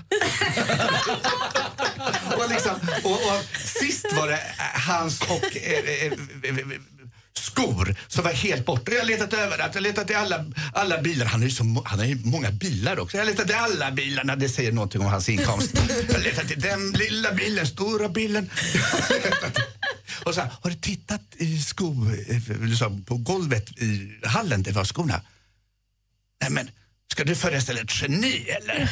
och, 2.36 2.50
liksom, 2.50 2.74
och, 3.04 3.12
och 3.12 3.44
sist 3.58 4.12
var 4.12 4.28
det 4.28 4.34
eh, 4.34 4.80
hans 4.88 5.20
och 5.20 5.56
eh, 5.56 5.78
eh, 5.84 6.06
eh 6.06 6.18
skor 7.38 7.96
som 8.08 8.24
var 8.24 8.32
helt 8.32 8.66
borta. 8.66 8.92
Jag 8.92 9.00
har 9.00 9.06
letat 9.06 9.32
överallt. 9.32 9.74
Jag 9.74 9.82
har 9.82 9.88
letat 9.88 10.10
i 10.10 10.14
alla, 10.14 10.44
alla 10.72 11.02
bilar. 11.02 11.26
Han 11.26 11.40
har, 11.40 11.48
ju 11.48 11.54
så, 11.54 11.82
han 11.84 11.98
har 11.98 12.06
ju 12.06 12.18
många 12.24 12.50
bilar 12.50 12.98
också. 12.98 13.16
Jag 13.16 13.24
har 13.24 13.30
letat 13.30 13.50
i 13.50 13.52
alla 13.52 13.90
bilarna. 13.90 14.36
Det 14.36 14.48
säger 14.48 14.72
någonting 14.72 15.00
om 15.00 15.06
hans 15.06 15.28
inkomst. 15.28 15.70
Jag 16.08 16.14
har 16.14 16.22
letat 16.22 16.50
i 16.50 16.54
den 16.54 16.90
lilla 16.90 17.32
bilen, 17.32 17.66
stora 17.66 18.08
bilen. 18.08 18.50
Och 20.24 20.34
så 20.34 20.40
här, 20.40 20.50
har 20.62 20.70
du 20.70 20.76
tittat 20.76 21.22
i 21.36 21.58
sko, 21.58 22.06
eh, 22.28 22.60
liksom, 22.60 23.04
på 23.04 23.16
golvet 23.16 23.78
i 23.78 24.18
hallen 24.22 24.62
där 24.62 24.72
vi 24.72 24.78
har 24.78 24.84
skorna? 24.84 25.20
Nej 26.40 26.50
men, 26.50 26.70
ska 27.14 27.24
du 27.24 27.34
föreställa 27.34 27.80
ett 27.80 28.02
geni 28.02 28.48
eller? 28.48 28.90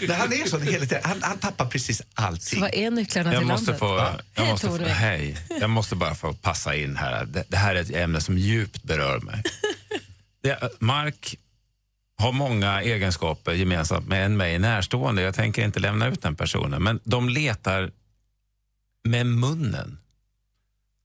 Nej, 0.08 0.16
han 0.16 0.32
är 0.32 0.48
sån 0.48 0.62
hela 0.62 0.86
tiden. 0.86 1.00
Han, 1.04 1.22
han 1.22 1.38
tappar 1.38 1.66
precis 1.66 1.98
Så 1.98 2.04
allting. 2.14 2.60
vad 2.60 2.74
är 2.74 2.90
nycklarna 2.90 3.32
Jag 3.32 3.40
till 3.40 3.46
måste 3.48 3.66
landet? 3.70 3.78
få... 3.78 3.96
Jag 4.34 4.42
Hej, 4.42 4.50
måste 4.52 4.66
få 4.68 4.78
hej. 4.78 5.36
Jag 5.60 5.70
måste 5.70 5.96
bara 5.96 6.14
få 6.14 6.32
passa 6.32 6.74
in 6.74 6.96
här. 6.96 7.24
Det, 7.24 7.44
det 7.48 7.56
här 7.56 7.74
är 7.74 7.80
ett 7.80 7.90
ämne 7.94 8.20
som 8.20 8.38
djupt 8.38 8.82
berör 8.82 9.20
mig. 9.20 9.42
Det, 10.42 10.58
Mark 10.80 11.38
har 12.18 12.32
många 12.32 12.82
egenskaper 12.82 13.52
gemensamt 13.52 14.08
med 14.08 14.24
en 14.26 14.36
mig 14.36 14.58
närstående. 14.58 15.22
Jag 15.22 15.34
tänker 15.34 15.64
inte 15.64 15.80
lämna 15.80 16.06
ut 16.08 16.22
den 16.22 16.34
personen, 16.36 16.82
men 16.82 17.00
de 17.04 17.28
letar 17.28 17.90
med 19.08 19.26
munnen. 19.26 19.98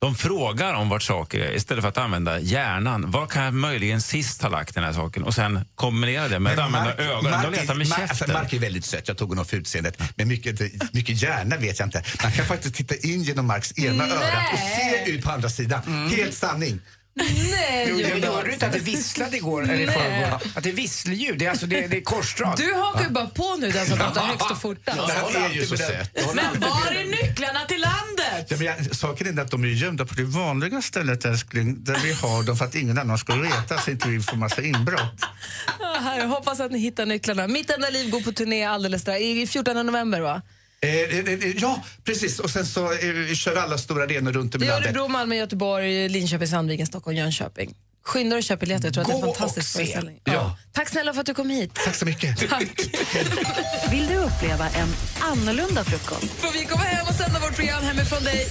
De 0.01 0.15
frågar 0.15 0.73
om 0.73 0.89
vart 0.89 1.03
saker 1.03 1.39
är 1.39 1.55
istället 1.55 1.81
för 1.81 1.89
att 1.89 1.97
använda 1.97 2.39
hjärnan. 2.39 3.11
Var 3.11 3.27
kan 3.27 3.43
jag 3.43 3.53
möjligen 3.53 4.01
sist 4.01 4.41
ha 4.41 4.49
lagt 4.49 4.75
den 4.75 4.83
här 4.83 4.93
saken? 4.93 5.23
Och 5.23 5.33
sen 5.33 5.65
kombinera 5.75 6.27
det 6.27 6.39
med 6.39 6.53
att 6.53 6.59
använda 6.59 6.95
ögonen. 6.97 7.41
De 7.43 7.51
letar 7.51 7.75
med 7.75 7.87
Mark, 7.89 7.99
alltså, 7.99 8.15
käften. 8.15 8.33
Mark 8.33 8.53
är 8.53 8.59
väldigt 8.59 8.85
söt, 8.85 9.07
jag 9.07 9.17
tog 9.17 9.29
honom 9.29 9.45
för 9.45 9.57
utseendet. 9.57 10.01
Men 10.15 10.27
mycket, 10.27 10.59
mycket 10.93 11.21
hjärna 11.21 11.57
vet 11.57 11.79
jag 11.79 11.87
inte. 11.87 12.03
Man 12.23 12.31
kan 12.31 12.45
faktiskt 12.45 12.75
titta 12.75 12.95
in 12.95 13.23
genom 13.23 13.47
Marks 13.47 13.79
ena 13.79 14.05
Nej. 14.05 14.11
örat 14.11 14.53
och 14.53 14.59
se 14.59 15.11
ut 15.11 15.23
på 15.23 15.31
andra 15.31 15.49
sidan. 15.49 16.07
Helt 16.11 16.33
sanning. 16.33 16.79
Nej, 17.13 17.85
Jo, 17.89 17.99
jag 17.99 18.09
Jonas. 18.11 18.35
hörde 18.35 18.47
du 18.47 18.53
inte 18.53 18.65
att 18.67 18.73
det 18.73 18.79
visslade 18.79 19.37
igår 19.37 19.63
eller 19.63 19.79
i 19.79 19.87
förrgår? 19.87 20.39
Att 20.55 20.63
det 20.63 20.69
är 20.69 20.73
visselljud, 20.73 21.37
det 21.39 21.45
är, 21.45 21.49
alltså, 21.49 21.65
det, 21.65 21.87
det 21.87 21.97
är 21.97 22.01
korsdrag. 22.01 22.53
Du 22.57 22.73
hakar 22.73 23.03
ju 23.03 23.09
bara 23.09 23.27
på 23.27 23.55
nu 23.59 23.71
den 23.71 23.85
som 23.85 23.97
pratar 23.97 24.21
högst 24.21 24.51
och 24.51 24.61
fortast. 24.61 24.97
Men 24.97 25.35
han 25.35 25.51
är 25.51 25.55
ju 25.55 25.65
så 25.65 25.77
söt. 25.77 26.09
Men 26.35 26.59
var 26.59 26.91
är 26.91 27.05
nycklarna 27.05 27.59
till 27.67 27.81
landet? 27.81 28.47
Ja, 28.49 28.57
men 28.57 28.65
jag, 28.65 28.95
saken 28.95 29.37
är 29.39 29.41
att 29.41 29.51
de 29.51 29.63
är 29.63 29.67
gömda 29.67 30.05
på 30.05 30.13
det 30.15 30.23
vanliga 30.23 30.81
stället 30.81 31.25
älskling, 31.25 31.83
där 31.83 31.95
vi 32.03 32.11
har 32.13 32.43
dem 32.43 32.57
för 32.57 32.65
att 32.65 32.75
ingen 32.75 32.97
annan 32.97 33.17
ska 33.17 33.35
veta 33.35 33.77
så 33.77 33.91
inte 33.91 34.09
vi 34.09 34.19
får 34.19 34.37
massa 34.37 34.61
inbrott. 34.61 35.25
Ah, 35.79 35.99
här, 35.99 36.19
Jag 36.19 36.27
hoppas 36.27 36.59
att 36.59 36.71
ni 36.71 36.79
hittar 36.79 37.05
nycklarna. 37.05 37.47
Mitt 37.47 37.69
enda 37.69 37.89
liv 37.89 38.09
går 38.09 38.21
på 38.21 38.31
turné 38.31 38.63
alldeles 38.65 39.01
strax. 39.01 39.21
I 39.21 39.47
14 39.47 39.85
november, 39.85 40.19
va? 40.19 40.41
Eh, 40.85 41.47
ja, 41.57 41.83
precis. 42.03 42.39
Och 42.39 42.49
sen 42.49 42.65
så 42.65 42.85
eh, 42.93 43.33
kör 43.33 43.53
vi 43.53 43.59
alla 43.59 43.77
stora 43.77 44.03
arenor 44.03 44.31
runt 44.31 44.55
om 44.55 44.59
Det 44.59 44.65
i 44.65 44.69
är 44.69 44.73
landet. 44.73 44.89
Örebro, 44.89 45.07
Malmö, 45.07 45.35
Göteborg, 45.35 46.09
Linköping, 46.09 46.47
Sandviken, 46.47 46.87
Stockholm, 46.87 47.17
Jönköping. 47.17 47.73
Skynda 48.05 48.29
dig 48.35 48.37
och 48.37 48.43
köp 48.43 48.59
biljetter. 48.59 48.85
Jag 48.85 48.93
tror 48.93 49.01
att 49.01 49.07
det 49.07 49.13
är 49.13 49.15
en 49.15 49.21
Gå 49.21 49.33
fantastisk 49.33 49.57
och 49.67 49.71
se. 49.71 49.77
föreställning. 49.85 50.19
Ja. 50.23 50.57
Tack 50.73 50.89
snälla 50.89 51.13
för 51.13 51.19
att 51.19 51.25
du 51.25 51.33
kom 51.33 51.49
hit. 51.49 51.71
Tack 51.85 51.95
så 51.95 52.05
mycket. 52.05 52.49
Tack. 52.49 52.63
Vill 53.91 54.07
du 54.07 54.15
uppleva 54.15 54.69
en 54.69 54.87
annorlunda 55.19 55.83
frukost? 55.83 56.31
Får 56.33 56.51
vi 56.59 56.65
komma 56.65 56.83
hem 56.83 57.07
och 57.07 57.15
sända 57.15 57.39
vårt 57.39 57.55
program 57.55 57.83
hemifrån 57.83 58.23
dig? 58.23 58.47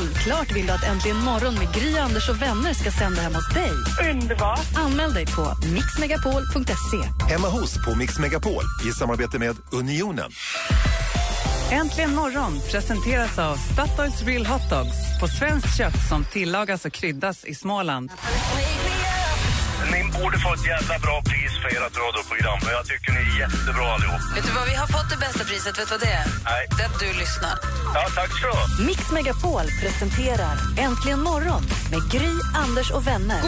Självklart 0.00 0.56
vill 0.56 0.66
du 0.66 0.72
att 0.72 0.84
Äntligen 0.84 1.16
morgon 1.16 1.54
med 1.54 1.74
Gry, 1.74 1.98
Anders 1.98 2.28
och 2.28 2.42
vänner 2.42 2.74
ska 2.74 2.90
sända 2.90 3.20
hemma 3.22 3.34
hos 3.34 3.54
dig. 3.54 3.70
Underbart! 4.10 4.66
Anmäl 4.76 5.14
dig 5.14 5.26
på 5.26 5.54
mixmegapol.se. 5.74 7.26
Hemma 7.32 7.48
hos 7.48 7.74
på 7.84 7.96
Mix 7.96 8.18
Megapol 8.18 8.62
i 8.88 8.92
samarbete 8.92 9.38
med 9.38 9.56
Unionen. 9.72 10.30
Äntligen 11.70 12.14
morgon 12.14 12.60
presenteras 12.70 13.38
av 13.38 13.56
Statoils 13.56 14.22
Real 14.22 14.46
Hot 14.46 14.70
Dogs 14.70 15.20
på 15.20 15.28
svenskt 15.28 15.78
kött 15.78 16.08
som 16.08 16.24
tillagas 16.24 16.84
och 16.84 16.92
kryddas 16.92 17.44
i 17.44 17.54
Småland. 17.54 18.10
Ni 19.92 20.00
borde 20.18 20.38
få 20.44 20.50
ett 20.54 20.66
jävla 20.66 20.98
bra 20.98 21.16
pris 21.30 21.52
för 21.62 21.68
ert 21.68 21.96
radioprogram. 22.04 22.58
För 22.64 22.70
jag 22.78 22.84
tycker 22.90 23.08
ni 23.12 23.20
är 23.32 23.38
jättebra 23.44 23.86
allihop. 23.94 24.20
Vet 24.36 24.44
du 24.48 24.52
vad, 24.58 24.66
vi 24.72 24.74
har 24.82 24.86
fått 24.96 25.08
det 25.10 25.16
bästa 25.26 25.42
priset. 25.44 25.78
Vet 25.78 25.88
du 25.88 25.94
vad 25.94 26.00
det 26.00 26.12
är? 26.22 26.26
Nej. 26.50 26.62
Det 26.76 26.82
är 26.82 26.86
att 26.86 27.00
du 27.00 27.08
lyssnar. 27.24 27.54
Ja, 27.94 28.02
tack 28.18 28.30
så. 28.44 28.52
Mix 28.88 29.10
Megapol 29.10 29.66
presenterar 29.82 30.56
Äntligen 30.78 31.20
morgon 31.30 31.62
med 31.92 32.00
Gry, 32.12 32.32
Anders 32.64 32.90
och 32.90 33.06
vänner. 33.06 33.40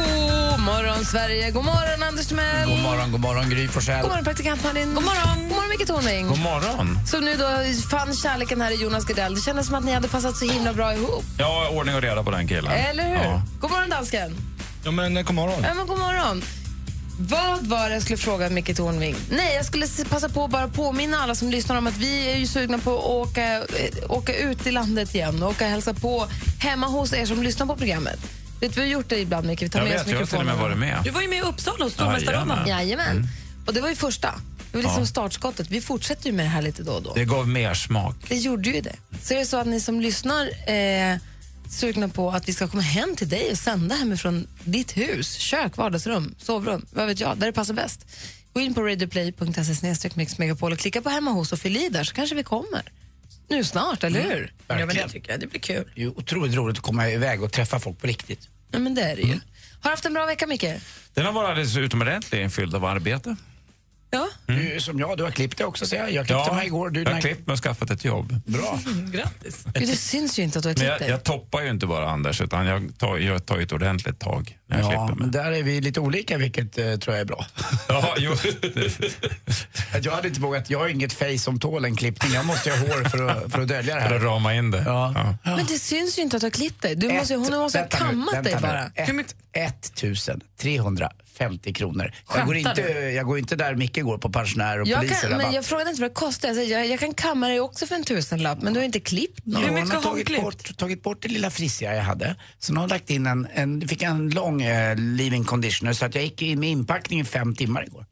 God 0.51 0.61
morgon, 0.61 1.05
Sverige. 1.05 1.51
God 1.51 1.65
morgon, 1.65 2.03
Anders 2.09 2.27
Timell. 2.27 2.69
God 2.69 2.83
morgon, 2.83 3.13
god 3.13 3.21
morgon 3.21 3.51
Gry 3.51 3.69
Forssell. 3.69 4.01
God 4.03 4.11
morgon, 4.11 4.25
praktikant 4.25 4.65
Malin. 4.65 4.95
God 4.95 5.05
morgon. 5.05 5.39
God 5.41 5.49
morgon, 5.57 5.69
Micke 5.69 5.87
Tornving. 5.87 6.29
God 6.29 6.39
morgon. 6.39 6.99
Som 7.07 7.21
nu 7.25 7.37
då 7.37 7.49
fann 7.91 8.15
kärleken 8.15 8.61
här 8.61 8.71
i 8.71 8.83
Jonas 8.83 9.05
Gardell. 9.05 9.35
Det 9.35 9.41
kändes 9.41 9.67
som 9.67 9.75
att 9.75 9.85
ni 9.85 9.93
hade 9.93 10.09
passat 10.09 10.37
så 10.37 10.45
himla 10.45 10.73
bra 10.73 10.95
ihop. 10.95 11.25
Ja, 11.39 11.69
ordning 11.69 11.95
och 11.95 12.03
reda 12.03 12.23
på 12.23 12.31
den 12.31 12.49
killen. 12.49 12.73
Eller 12.73 13.09
hur? 13.09 13.15
Ja. 13.17 13.43
God 13.61 13.71
morgon, 13.71 13.91
dansken. 13.91 14.52
Ja, 14.85 14.91
men 14.91 15.17
eh, 15.17 15.23
god 15.23 15.35
morgon. 15.35 15.63
Ja, 15.63 15.75
men 15.75 15.87
god 15.87 15.99
morgon. 15.99 16.43
Vad 17.19 17.67
var 17.67 17.89
det 17.89 17.95
jag 17.95 18.03
skulle 18.03 18.17
fråga 18.19 18.49
Micke 18.51 18.77
Tornving? 18.77 19.17
Nej, 19.31 19.55
jag 19.55 19.65
skulle 19.67 19.87
passa 20.11 20.29
på 20.29 20.45
att 20.45 20.51
bara 20.51 20.69
påminna 20.69 21.17
alla 21.19 21.35
som 21.35 21.51
lyssnar 21.51 21.77
om 21.77 21.87
att 21.87 21.97
vi 21.97 22.31
är 22.31 22.37
ju 22.37 22.47
sugna 22.47 22.79
på 22.79 22.99
att 22.99 23.05
åka, 23.05 23.57
eh, 23.59 23.65
åka 24.09 24.35
ut 24.37 24.67
i 24.67 24.71
landet 24.71 25.15
igen 25.15 25.43
och 25.43 25.51
åka 25.51 25.65
och 25.65 25.71
hälsa 25.71 25.95
på 25.95 26.27
hemma 26.59 26.87
hos 26.87 27.13
er 27.13 27.27
som 27.27 27.43
lyssnar 27.43 27.67
på 27.67 27.77
programmet. 27.77 28.19
Vet 28.61 28.77
vi 28.77 28.81
har 28.81 28.89
gjort 28.89 29.09
det 29.09 29.19
ibland, 29.19 29.47
Micke. 29.47 29.63
Vi 29.63 29.69
tar 29.69 29.79
Jag 29.79 29.85
med 29.89 29.93
vet, 29.93 30.03
oss 30.07 30.13
jag 30.13 30.19
har 30.19 30.27
till 30.27 30.39
och 30.39 30.45
med 30.47 30.57
varit 30.57 30.79
med. 30.79 30.99
Du 31.05 31.11
var 31.11 31.23
ju 31.23 31.29
med 31.29 31.39
i 31.39 31.43
Uppsala 31.43 31.85
hos 31.85 31.99
Jajamän. 31.99 32.21
Stormästarrundan. 32.21 32.69
Jajamän. 32.69 33.29
Och 33.67 33.75
det 33.75 33.81
var 33.81 33.89
ju 33.89 33.97
första. 33.97 34.35
Det 34.71 34.79
var 34.79 34.83
liksom 34.83 35.01
Ja. 35.03 35.07
startskottet. 35.07 35.71
Vi 35.71 35.81
fortsätter 35.81 36.27
ju 36.27 36.33
med 36.33 36.45
det 36.45 36.49
här 36.51 36.63
lite 36.63 36.83
då 36.83 36.93
och 36.93 37.03
då. 37.03 37.13
Det 37.15 37.25
gav 37.25 37.49
mer 37.49 37.75
smak. 37.75 38.17
Det 38.29 38.37
gjorde 38.37 38.71
ju 38.71 38.81
det. 38.81 38.97
Så 39.23 39.35
är 39.35 39.39
det 39.39 39.47
så 39.47 39.57
att 39.57 39.67
ni 39.67 39.81
som 39.81 40.01
lyssnar 40.01 40.43
eh, 40.47 41.17
sugna 41.73 42.09
på 42.09 42.31
att 42.31 42.49
vi 42.49 42.53
ska 42.53 42.69
komma 42.69 42.83
hem 42.83 43.17
till 43.17 43.29
dig 43.29 43.51
och 43.51 43.59
sända 43.59 43.95
hemifrån 43.95 44.49
ditt 44.65 44.97
hus, 44.97 45.33
kök, 45.33 45.77
vardagsrum, 45.77 46.35
sovrum, 46.39 46.87
vad 46.91 47.07
vet 47.07 47.21
jag, 47.21 47.39
där 47.39 47.47
det 47.47 47.53
passar 47.53 47.75
bäst. 47.75 48.07
Gå 48.53 48.61
in 48.61 48.75
på 48.75 48.83
radioplay.se 48.83 50.11
mixmegapol 50.15 50.73
och 50.73 50.79
klicka 50.79 51.03
på 51.03 51.09
hemma 51.09 51.31
hos 51.31 51.53
och 51.53 51.59
fyll 51.59 51.77
i 51.77 51.89
där 51.89 52.05
så 52.05 52.15
kanske 52.15 52.37
vi 52.37 52.43
kommer. 52.43 52.83
Nu 53.49 53.65
snart, 53.65 54.05
eller 54.05 54.23
hur? 54.23 54.53
Ja, 54.69 54.87
men 54.87 54.89
det 54.89 55.09
tycker 55.09 55.31
jag. 55.31 55.41
Det 55.41 55.47
blir 55.47 55.61
kul. 55.61 55.93
Det 55.95 56.03
är 56.03 56.19
otroligt 56.19 56.55
roligt 56.55 56.77
att 56.77 56.83
komma 56.83 57.11
iväg 57.11 57.43
och 57.43 57.53
träffa 57.53 57.81
folk 57.81 58.01
på 58.01 58.07
riktigt. 58.07 58.49
Ja, 58.71 58.79
men 58.79 58.95
det 58.95 59.03
är 59.03 59.17
det 59.17 59.23
ju. 59.23 59.33
Har 59.33 59.41
du 59.83 59.89
haft 59.91 60.05
en 60.05 60.15
bra 60.15 60.27
vecka, 60.27 60.47
Micke? 60.47 60.67
Den 61.15 61.27
har 61.27 61.33
varit 61.33 61.49
alldeles 61.49 61.77
utomordentlig, 61.77 62.53
fylld 62.53 62.75
av 62.75 62.85
arbete. 62.85 63.37
Ja. 64.15 64.29
Mm. 64.47 64.65
Du, 64.65 64.81
som 64.81 64.99
jag, 64.99 65.19
du 65.19 65.25
har 65.25 65.31
klippt 65.31 65.59
dig 65.59 65.67
också 65.67 65.87
säger 65.87 66.03
jag. 66.03 66.13
Jag 66.13 66.27
klippte 66.27 66.45
ja, 66.47 66.55
mig 66.55 66.67
igår. 66.67 66.91
Du, 66.91 67.03
jag 67.03 67.11
har 67.11 67.21
klippt 67.21 67.47
mig 67.47 67.53
och 67.53 67.61
skaffat 67.61 67.91
ett 67.91 68.05
jobb. 68.05 68.41
Bra. 68.47 68.79
Grattis. 69.13 69.65
Gud, 69.75 69.89
det 69.89 69.97
syns 69.97 70.39
ju 70.39 70.43
inte 70.43 70.59
att 70.59 70.63
du 70.63 70.69
har 70.69 70.75
klippt 70.75 70.99
dig. 70.99 71.09
Jag, 71.09 71.11
jag 71.11 71.25
toppar 71.25 71.63
ju 71.63 71.71
inte 71.71 71.87
bara 71.87 72.11
Anders 72.11 72.41
utan 72.41 72.67
jag 72.67 72.99
tar, 72.99 73.19
jag 73.19 73.47
tar 73.47 73.59
ett 73.59 73.73
ordentligt 73.73 74.21
tag 74.21 74.59
när 74.67 74.79
jag 74.79 74.93
ja, 74.93 75.07
klipper 75.07 75.25
mig. 75.25 75.33
Där 75.33 75.53
är 75.53 75.63
vi 75.63 75.81
lite 75.81 76.01
olika 76.01 76.39
vilket 76.39 76.79
eh, 76.79 76.95
tror 76.97 77.17
jag 77.17 77.21
är 77.21 77.25
bra. 77.25 77.47
ja, 77.89 78.15
jo. 78.19 78.35
jag 80.03 80.13
hade 80.13 80.29
inte 80.29 80.41
vågat, 80.41 80.71
jag 80.71 80.79
har 80.79 80.89
inget 80.89 81.13
face 81.13 81.39
som 81.39 81.61
tål 81.61 81.85
en 81.85 81.97
klippning. 81.97 82.33
Jag 82.33 82.47
måste 82.47 82.71
ha 82.71 82.79
hår 82.79 83.09
för 83.09 83.27
att, 83.27 83.53
för 83.53 83.61
att 83.61 83.69
dölja 83.69 83.95
det 83.95 84.01
här. 84.01 84.09
För 84.09 84.17
att 84.17 84.23
rama 84.23 84.55
in 84.55 84.71
det. 84.71 84.83
Ja. 84.87 85.13
ja. 85.45 85.57
Men 85.57 85.67
det 85.67 85.79
syns 85.79 86.19
ju 86.19 86.23
inte 86.23 86.37
att 86.37 86.41
du 86.41 86.47
har 86.47 86.51
klippt 86.51 86.83
dig. 86.83 86.97
Du 86.97 87.13
måste, 87.13 87.35
hon 87.35 87.55
måste 87.55 87.79
ha 87.79 87.87
kammat 87.87 88.35
nu, 88.35 88.43
dig 88.43 88.57
bara. 88.63 88.91
1 89.53 89.93
300. 90.61 91.11
50 91.39 91.73
kronor. 91.73 92.13
Jag 92.35 92.47
går, 92.47 92.57
inte, 92.57 92.81
jag 93.17 93.27
går 93.27 93.39
inte 93.39 93.57
där 93.57 93.75
Micke 93.75 94.03
går 94.03 94.19
på 94.19 94.31
pensionär 94.31 94.81
och 94.81 94.89
jag 94.89 95.01
poliser. 95.01 95.53
Jag 95.55 95.65
frågade 95.65 95.91
inte 95.91 96.03
vad 96.03 96.11
det 96.11 96.15
kostar. 96.15 96.49
Jag, 96.49 96.65
jag, 96.65 96.87
jag 96.87 97.01
kan 97.01 97.15
kamma 97.15 97.49
dig 97.49 97.61
också 97.61 97.87
för 97.87 97.95
en 97.95 98.05
tusenlapp, 98.05 98.63
men 98.63 98.73
du 98.73 98.81
har 98.81 98.85
inte 98.85 99.01
klippt 99.01 99.47
något. 99.47 99.65
Hur 99.65 99.71
mycket 99.71 99.93
har 99.93 100.11
hon 100.11 100.25
klippt? 100.25 100.43
Bort, 100.43 100.77
tagit 100.77 101.03
bort 101.03 101.23
det 101.23 101.29
lilla 101.29 101.51
frissiga 101.51 101.95
jag 101.95 102.03
hade. 102.03 102.37
Sen 102.59 102.77
har 102.77 102.83
hon 102.83 102.91
lagt 102.91 103.11
in 103.11 103.27
en, 103.27 103.49
en 103.55 103.89
fick 103.89 104.03
en 104.03 104.31
lång 104.31 104.63
eh, 104.63 104.97
leaving 104.97 105.45
conditioner 105.45 105.93
så 105.93 106.05
att 106.05 106.15
jag 106.15 106.25
gick 106.25 106.43
in 106.43 106.61
med 106.61 107.11
i 107.11 107.25
fem 107.25 107.55
timmar 107.55 107.85
igår. 107.85 108.07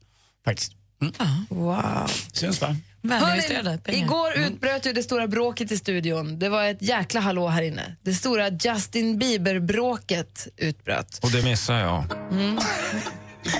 Faktiskt. 0.45 0.73
Mm. 1.01 1.13
Ah. 1.17 1.25
Wow. 1.49 2.11
Syns 2.33 2.61
va? 2.61 2.75
Hörrni, 3.09 3.79
igår 3.87 4.37
utbröt 4.37 4.85
ju 4.85 4.93
det 4.93 5.03
stora 5.03 5.27
bråket 5.27 5.71
i 5.71 5.77
studion. 5.77 6.39
Det 6.39 6.49
var 6.49 6.63
ett 6.63 6.81
jäkla 6.81 7.19
hallå 7.19 7.47
här 7.47 7.61
inne. 7.61 7.95
Det 8.01 8.13
stora 8.13 8.49
Justin 8.49 9.17
Bieber-bråket 9.17 10.47
utbröt. 10.57 11.19
Och 11.23 11.31
det 11.31 11.43
missar 11.43 11.79
jag. 11.79 12.03
Mm. 12.31 12.59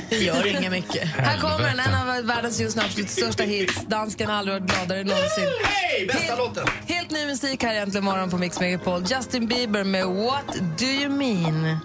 Det 0.09 0.17
gör 0.17 0.47
inget 0.47 0.71
mycket. 0.71 1.09
Här 1.09 1.37
kommer 1.37 1.69
den, 1.69 1.79
en 1.79 1.95
av 1.95 2.25
världens 2.25 2.59
just 2.59 2.77
nu 2.77 2.83
absolut 2.83 3.09
största 3.09 3.43
hits. 3.43 3.85
Dansken 3.87 4.27
har 4.29 4.35
aldrig 4.35 4.61
varit 4.61 4.71
gladare 4.71 5.03
någonsin. 5.03 5.49
Hej, 5.63 6.07
bästa 6.07 6.35
låten! 6.35 6.67
Helt 6.87 7.11
ny 7.11 7.25
musik 7.25 7.63
här 7.63 7.75
äntligen 7.75 8.03
morgon 8.03 8.29
på 8.29 8.37
Mix 8.37 8.59
Megapol. 8.59 9.03
Justin 9.07 9.47
Bieber 9.47 9.83
med 9.83 10.05
What 10.05 10.55
Do 10.77 10.85
You 10.85 11.09
Mean? 11.09 11.77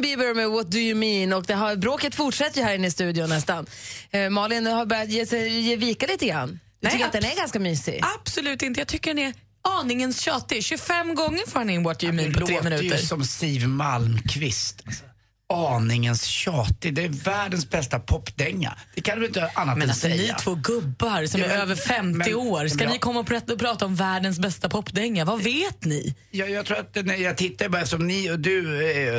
Justin 0.00 0.18
Bieber 0.18 0.34
med 0.34 0.50
What 0.50 0.70
Do 0.70 0.78
You 0.78 0.94
Mean 0.98 1.32
och 1.32 1.44
det 1.46 1.54
har, 1.54 1.76
bråket 1.76 2.14
fortsätter 2.14 2.60
ju 2.60 2.66
här 2.66 2.74
inne 2.74 2.86
i 2.86 2.90
studion 2.90 3.28
nästan. 3.28 3.66
Eh, 4.10 4.30
Malin 4.30 4.66
har 4.66 4.86
börjat 4.86 5.08
ge, 5.08 5.26
sig, 5.26 5.60
ge 5.60 5.76
vika 5.76 6.06
lite 6.06 6.26
grann. 6.26 6.48
Du 6.48 6.58
Nej, 6.80 6.92
tycker 6.92 7.06
att 7.06 7.12
den 7.12 7.24
är 7.24 7.36
ganska 7.36 7.60
mysig? 7.60 8.00
Absolut 8.20 8.62
inte. 8.62 8.80
Jag 8.80 8.88
tycker 8.88 9.14
den 9.14 9.24
är 9.24 9.34
aningen 9.80 10.12
tjatig. 10.12 10.64
25 10.64 11.14
gånger 11.14 11.50
får 11.50 11.58
han 11.58 11.70
in 11.70 11.82
What 11.82 12.02
You 12.04 12.12
Mean 12.12 12.32
Det 12.32 12.40
på 12.40 12.46
tre 12.46 12.56
låter 12.56 12.70
minuter. 12.70 12.96
ju 12.96 13.02
som 13.06 13.24
Siw 13.24 13.66
Malmkvist. 13.68 14.82
Alltså, 14.86 15.04
aningens 15.50 16.24
tjatig. 16.24 16.94
Det 16.94 17.04
är 17.04 17.08
världens 17.08 17.70
bästa 17.70 17.98
popdänga. 17.98 18.74
Det 18.94 19.00
kan 19.00 19.20
du 19.20 19.26
inte 19.26 19.50
annat 19.54 19.76
Men 19.78 19.82
än 19.82 19.90
alltså 19.90 20.08
ni 20.08 20.18
säga. 20.18 20.34
två 20.38 20.54
gubbar 20.54 21.26
som 21.26 21.40
Ja, 21.40 21.46
är 21.46 21.50
men- 21.50 21.60
över 21.60 21.74
50 21.76 22.18
men- 22.18 22.34
år, 22.34 22.68
ska 22.68 22.84
men 22.84 22.92
ni 22.92 22.98
komma 22.98 23.20
och 23.20 23.26
prata, 23.26 23.52
och 23.52 23.58
prata 23.58 23.84
om 23.84 23.94
världens 23.96 24.38
bästa 24.38 24.68
popdänga? 24.68 25.24
Vad 25.24 25.42
vet 25.42 25.84
ni? 25.84 26.14
Jag, 26.30 26.50
jag 26.50 26.66
tror 26.66 26.78
att 26.78 26.94
när 27.04 27.16
jag 27.16 27.36
tittar 27.36 27.68
bara 27.68 27.86
som 27.86 28.06
ni 28.06 28.30
och 28.30 28.38
du 28.40 28.62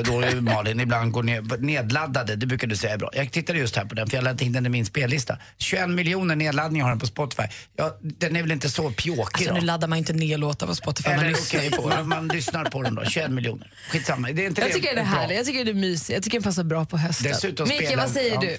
då 0.05 0.41
Malin 0.41 0.79
ibland 0.79 1.11
går 1.11 1.23
ner, 1.23 1.57
nedladdade, 1.59 2.35
det 2.35 2.45
brukar 2.45 2.67
du 2.67 2.75
säga 2.75 2.93
är 2.93 2.97
bra. 2.97 3.09
Jag 3.13 3.31
tittade 3.31 3.59
just 3.59 3.75
här 3.75 3.85
på 3.85 3.95
den 3.95 4.07
för 4.07 4.17
jag 4.17 4.23
laddade 4.23 4.45
in 4.45 4.51
den 4.53 4.65
i 4.65 4.69
min 4.69 4.85
spellista. 4.85 5.37
21 5.57 5.89
miljoner 5.89 6.35
nedladdningar 6.35 6.85
har 6.85 6.91
den 6.91 6.99
på 6.99 7.07
Spotify. 7.07 7.43
Ja, 7.77 7.97
den 8.01 8.35
är 8.35 8.41
väl 8.41 8.51
inte 8.51 8.69
så 8.69 8.91
pjåkig 8.91 9.21
Alltså 9.23 9.53
då? 9.53 9.59
nu 9.59 9.65
laddar 9.65 9.87
man 9.87 9.97
inte 9.97 10.13
ner 10.13 10.37
låtar 10.37 10.67
på 10.67 10.75
Spotify, 10.75 11.09
man 11.09 11.19
Eller 11.19 11.29
lyssnar 11.29 11.61
ju 11.61 11.67
okej, 11.67 11.79
på 11.79 11.87
man, 11.89 11.97
dem. 11.97 12.09
man 12.09 12.27
lyssnar 12.27 12.65
på 12.65 12.81
den 12.81 12.95
då. 12.95 13.05
21 13.05 13.31
miljoner. 13.31 13.71
Skitsamma. 13.89 14.27
Det 14.31 14.43
är 14.43 14.47
inte 14.47 14.61
Jag 14.61 14.69
det 14.69 14.73
tycker 14.73 14.95
det 14.95 15.01
är 15.01 15.05
härligt, 15.05 15.37
jag 15.37 15.45
tycker 15.45 15.65
det 15.65 15.71
är 15.71 15.75
mysigt, 15.75 16.20
jag 16.21 16.23
tycker 16.23 16.37
den 16.37 16.43
passar 16.43 16.63
bra 16.63 16.85
på 16.85 16.97
hösten. 16.97 17.31
Dessutom 17.31 17.67
Micke, 17.67 17.77
spelar- 17.77 18.03
vad 18.03 18.11
säger 18.11 18.33
ja. 18.33 18.41
du? 18.41 18.57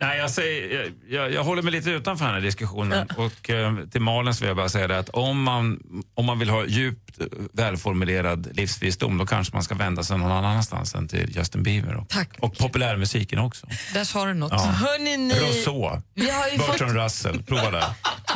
Nej, 0.00 0.18
jag, 0.18 0.30
säger, 0.30 0.92
jag, 1.08 1.32
jag, 1.32 1.44
håller 1.44 1.62
mig 1.62 1.72
lite 1.72 1.90
utanför 1.90 2.24
den 2.24 2.34
här 2.34 2.40
diskussionen. 2.40 3.08
Och 3.16 3.50
eh, 3.50 3.76
till 3.92 4.00
Malin 4.00 4.34
vill 4.40 4.48
jag 4.48 4.56
bara 4.56 4.68
säga 4.68 4.88
det 4.88 4.98
att 4.98 5.08
om 5.08 5.42
man, 5.42 5.80
om 6.14 6.24
man 6.24 6.38
vill 6.38 6.50
ha 6.50 6.66
djupt 6.66 7.20
eh, 7.20 7.26
välformulerad 7.52 8.56
livsvisdom 8.56 9.18
då 9.18 9.26
kanske 9.26 9.54
man 9.54 9.62
ska 9.62 9.74
vända 9.74 10.02
sig 10.02 10.18
någon 10.18 10.32
annanstans 10.32 10.94
än 10.94 11.08
till 11.08 11.36
Justin 11.36 11.62
Bieber. 11.62 11.96
Och, 11.96 12.16
och 12.40 12.58
populärmusiken 12.58 13.38
också. 13.38 13.66
Där 13.94 14.04
sa 14.04 14.26
du 14.26 14.34
något. 14.34 14.52
Ja. 14.52 14.58
Hörni, 14.58 15.16
ni, 15.16 15.34
Rousseau, 15.34 16.02
vi 16.14 16.30
har 16.30 16.48
ju 16.48 16.58
fått, 16.58 16.66
Bertrand 16.66 16.96
Russell, 16.96 17.42
prova 17.42 17.70
det. 17.70 17.84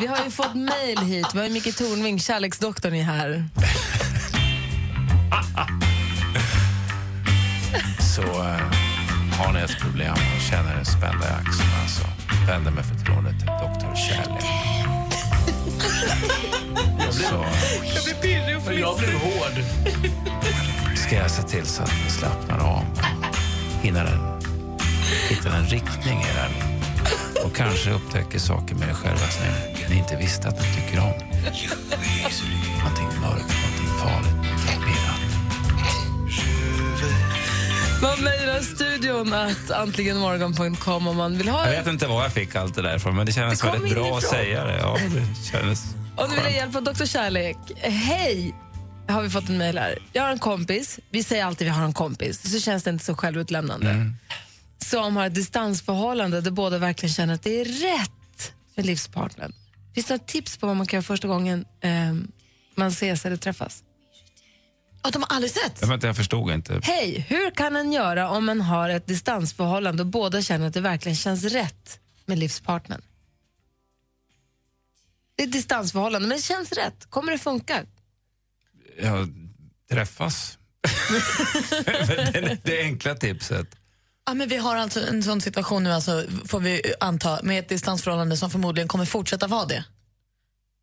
vi 0.00 0.06
har 0.06 0.24
ju 0.24 0.30
fått 0.30 0.54
mail 0.54 0.98
hit. 0.98 1.26
Vi 1.34 1.38
har 1.38 1.46
ju 1.46 1.52
Micke 1.52 1.76
Tornving, 1.76 2.20
kärleksdoktorn, 2.20 2.94
är 2.94 3.02
här. 3.02 3.48
Så 8.14 8.22
eh, 8.22 8.60
har 9.38 9.52
ni 9.52 9.60
ett 9.60 9.78
problem 9.80 10.12
och 10.12 10.40
känner 10.50 10.80
er 10.80 10.84
spända 10.84 11.26
i 11.28 11.32
axlarna 11.32 11.88
så 11.88 12.04
vänd 12.46 12.66
er 12.66 12.70
med 12.70 12.84
förtroende 12.84 13.30
till 13.30 13.46
doktor 13.46 13.94
Kärlek. 13.96 14.44
Så 17.12 17.44
Jag 17.94 18.04
blir 18.04 18.14
pirrig 18.22 18.56
och 18.56 18.72
Jag 18.74 18.98
blev 18.98 19.12
hård. 19.20 19.64
ska 20.96 21.16
jag 21.16 21.30
se 21.30 21.42
till 21.42 21.66
så 21.66 21.82
att 21.82 21.92
ni 22.04 22.10
slappnar 22.10 22.58
av 22.58 22.84
hinner 23.82 24.04
en, 24.04 24.40
hittar 25.28 25.50
en 25.50 25.66
riktning 25.66 26.18
i 26.20 26.24
liv 26.24 26.64
och 27.44 27.56
kanske 27.56 27.90
upptäcker 27.90 28.38
saker 28.38 28.74
med 28.74 28.88
er 28.88 28.94
själva 28.94 29.18
som 29.18 29.42
ni- 29.44 29.86
ni 29.88 29.98
inte 29.98 30.16
visste 30.16 30.48
att 30.48 30.60
ni 30.60 30.66
tycker 30.74 30.98
om. 31.00 31.12
Någonting 32.78 33.20
mörkt, 33.20 33.54
någonting 33.62 33.98
farligt, 34.00 34.39
Man 38.02 38.24
mejlar 38.24 38.60
studion 38.60 39.32
att 39.32 39.70
antligenmorgon.com 39.70 41.06
om 41.06 41.16
man 41.16 41.38
vill 41.38 41.48
ha 41.48 41.66
Jag 41.66 41.78
vet 41.78 41.86
inte 41.86 42.06
var 42.06 42.22
jag 42.22 42.32
fick 42.32 42.54
allt 42.54 42.74
det 42.74 42.82
där 42.82 42.96
ifrån, 42.96 43.16
men 43.16 43.26
det 43.26 43.32
kändes 43.32 43.60
Det 43.60 43.70
väldigt 43.70 43.94
bra 43.94 44.18
att 44.18 44.24
säga 44.24 44.64
det. 44.64 44.78
Ja, 44.78 44.98
det 45.14 45.50
kändes 45.50 45.84
Om 46.16 46.28
du 46.28 46.34
vill 46.34 46.44
ha 46.44 46.50
hjälp 46.50 46.76
av 46.76 46.82
Dr. 46.82 47.04
Kärlek, 47.04 47.56
hej! 47.76 48.54
Har 49.08 49.22
vi 49.22 49.30
fått 49.30 49.48
en 49.48 49.58
mejl 49.58 49.78
här. 49.78 49.98
Jag 50.12 50.22
har 50.22 50.30
en 50.30 50.38
kompis, 50.38 50.98
vi 51.10 51.22
säger 51.22 51.44
alltid 51.44 51.66
vi 51.66 51.70
har 51.70 51.84
en 51.84 51.92
kompis, 51.92 52.52
så 52.52 52.60
känns 52.60 52.82
det 52.82 52.90
inte 52.90 53.04
så 53.04 53.14
självutlämnande. 53.14 53.90
Mm. 53.90 54.16
Som 54.78 55.16
har 55.16 55.26
ett 55.26 55.34
distansförhållande 55.34 56.40
där 56.40 56.50
båda 56.50 56.78
verkligen 56.78 57.12
känner 57.12 57.34
att 57.34 57.42
det 57.42 57.60
är 57.60 57.64
rätt 57.64 58.52
med 58.74 58.86
livspartnern. 58.86 59.52
Finns 59.94 60.06
det 60.06 60.14
några 60.14 60.24
tips 60.24 60.56
på 60.56 60.66
vad 60.66 60.76
man 60.76 60.86
kan 60.86 60.96
göra 60.96 61.02
första 61.02 61.28
gången 61.28 61.64
ehm, 61.80 62.28
man 62.74 62.88
ses 62.88 63.26
eller 63.26 63.36
träffas? 63.36 63.82
Att 65.02 65.12
de 65.12 65.22
har 65.22 65.36
aldrig 65.36 65.52
sett? 65.52 65.80
Jag, 65.80 65.88
vet 65.88 65.94
inte, 65.94 66.06
jag 66.06 66.16
förstod 66.16 66.50
inte. 66.50 66.80
Hej, 66.82 67.26
hur 67.28 67.50
kan 67.50 67.76
en 67.76 67.92
göra 67.92 68.30
om 68.30 68.46
man 68.46 68.60
har 68.60 68.88
ett 68.88 69.06
distansförhållande 69.06 70.02
och 70.02 70.06
båda 70.06 70.42
känner 70.42 70.66
att 70.66 70.74
det 70.74 70.80
verkligen 70.80 71.16
känns 71.16 71.44
rätt 71.44 72.00
med 72.26 72.38
livspartnern? 72.38 73.02
Det 75.36 75.42
är 75.42 75.46
ett 75.46 75.52
distansförhållande, 75.52 76.28
men 76.28 76.36
det 76.36 76.42
känns 76.42 76.72
rätt. 76.72 77.10
Kommer 77.10 77.32
det 77.32 77.38
funka? 77.38 77.84
Ja, 79.02 79.26
träffas. 79.90 80.58
det, 82.32 82.58
det 82.62 82.80
enkla 82.80 83.14
tipset. 83.14 83.76
Ja, 84.26 84.34
men 84.34 84.48
vi 84.48 84.56
har 84.56 84.76
alltså 84.76 85.06
en 85.06 85.22
sån 85.22 85.40
situation 85.40 85.84
nu, 85.84 85.92
alltså, 85.92 86.24
får 86.44 86.60
vi 86.60 86.82
anta, 87.00 87.40
med 87.42 87.58
ett 87.58 87.68
distansförhållande 87.68 88.36
som 88.36 88.50
förmodligen 88.50 88.88
kommer 88.88 89.04
fortsätta 89.04 89.46
vara 89.46 89.66
det. 89.66 89.84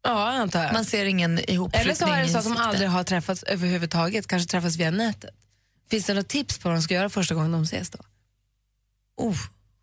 Ja, 0.04 0.30
antar 0.30 0.64
jag. 0.64 0.74
Man 0.74 0.86
ser 0.86 1.06
ingen 1.06 1.40
ihopflyttning 1.50 1.82
Eller 1.82 1.96
så 1.96 2.08
är 2.08 2.22
det 2.22 2.30
så 2.30 2.38
att 2.38 2.44
de 2.44 2.58
aldrig 2.58 2.90
har 2.90 3.04
träffats 3.04 3.44
överhuvudtaget, 3.44 4.28
kanske 4.28 4.50
träffats 4.52 4.76
via 4.78 4.92
nätet. 4.92 5.36
Finns 5.90 6.06
det 6.06 6.14
något 6.14 6.28
tips 6.28 6.58
på 6.58 6.70
vad 6.70 6.78
de 6.78 6.82
ska 6.82 6.94
göra 6.94 7.10
första 7.10 7.36
gången 7.36 7.52
de 7.52 7.64
ses 7.64 7.90
då? 7.90 8.00
Oh, 9.18 9.38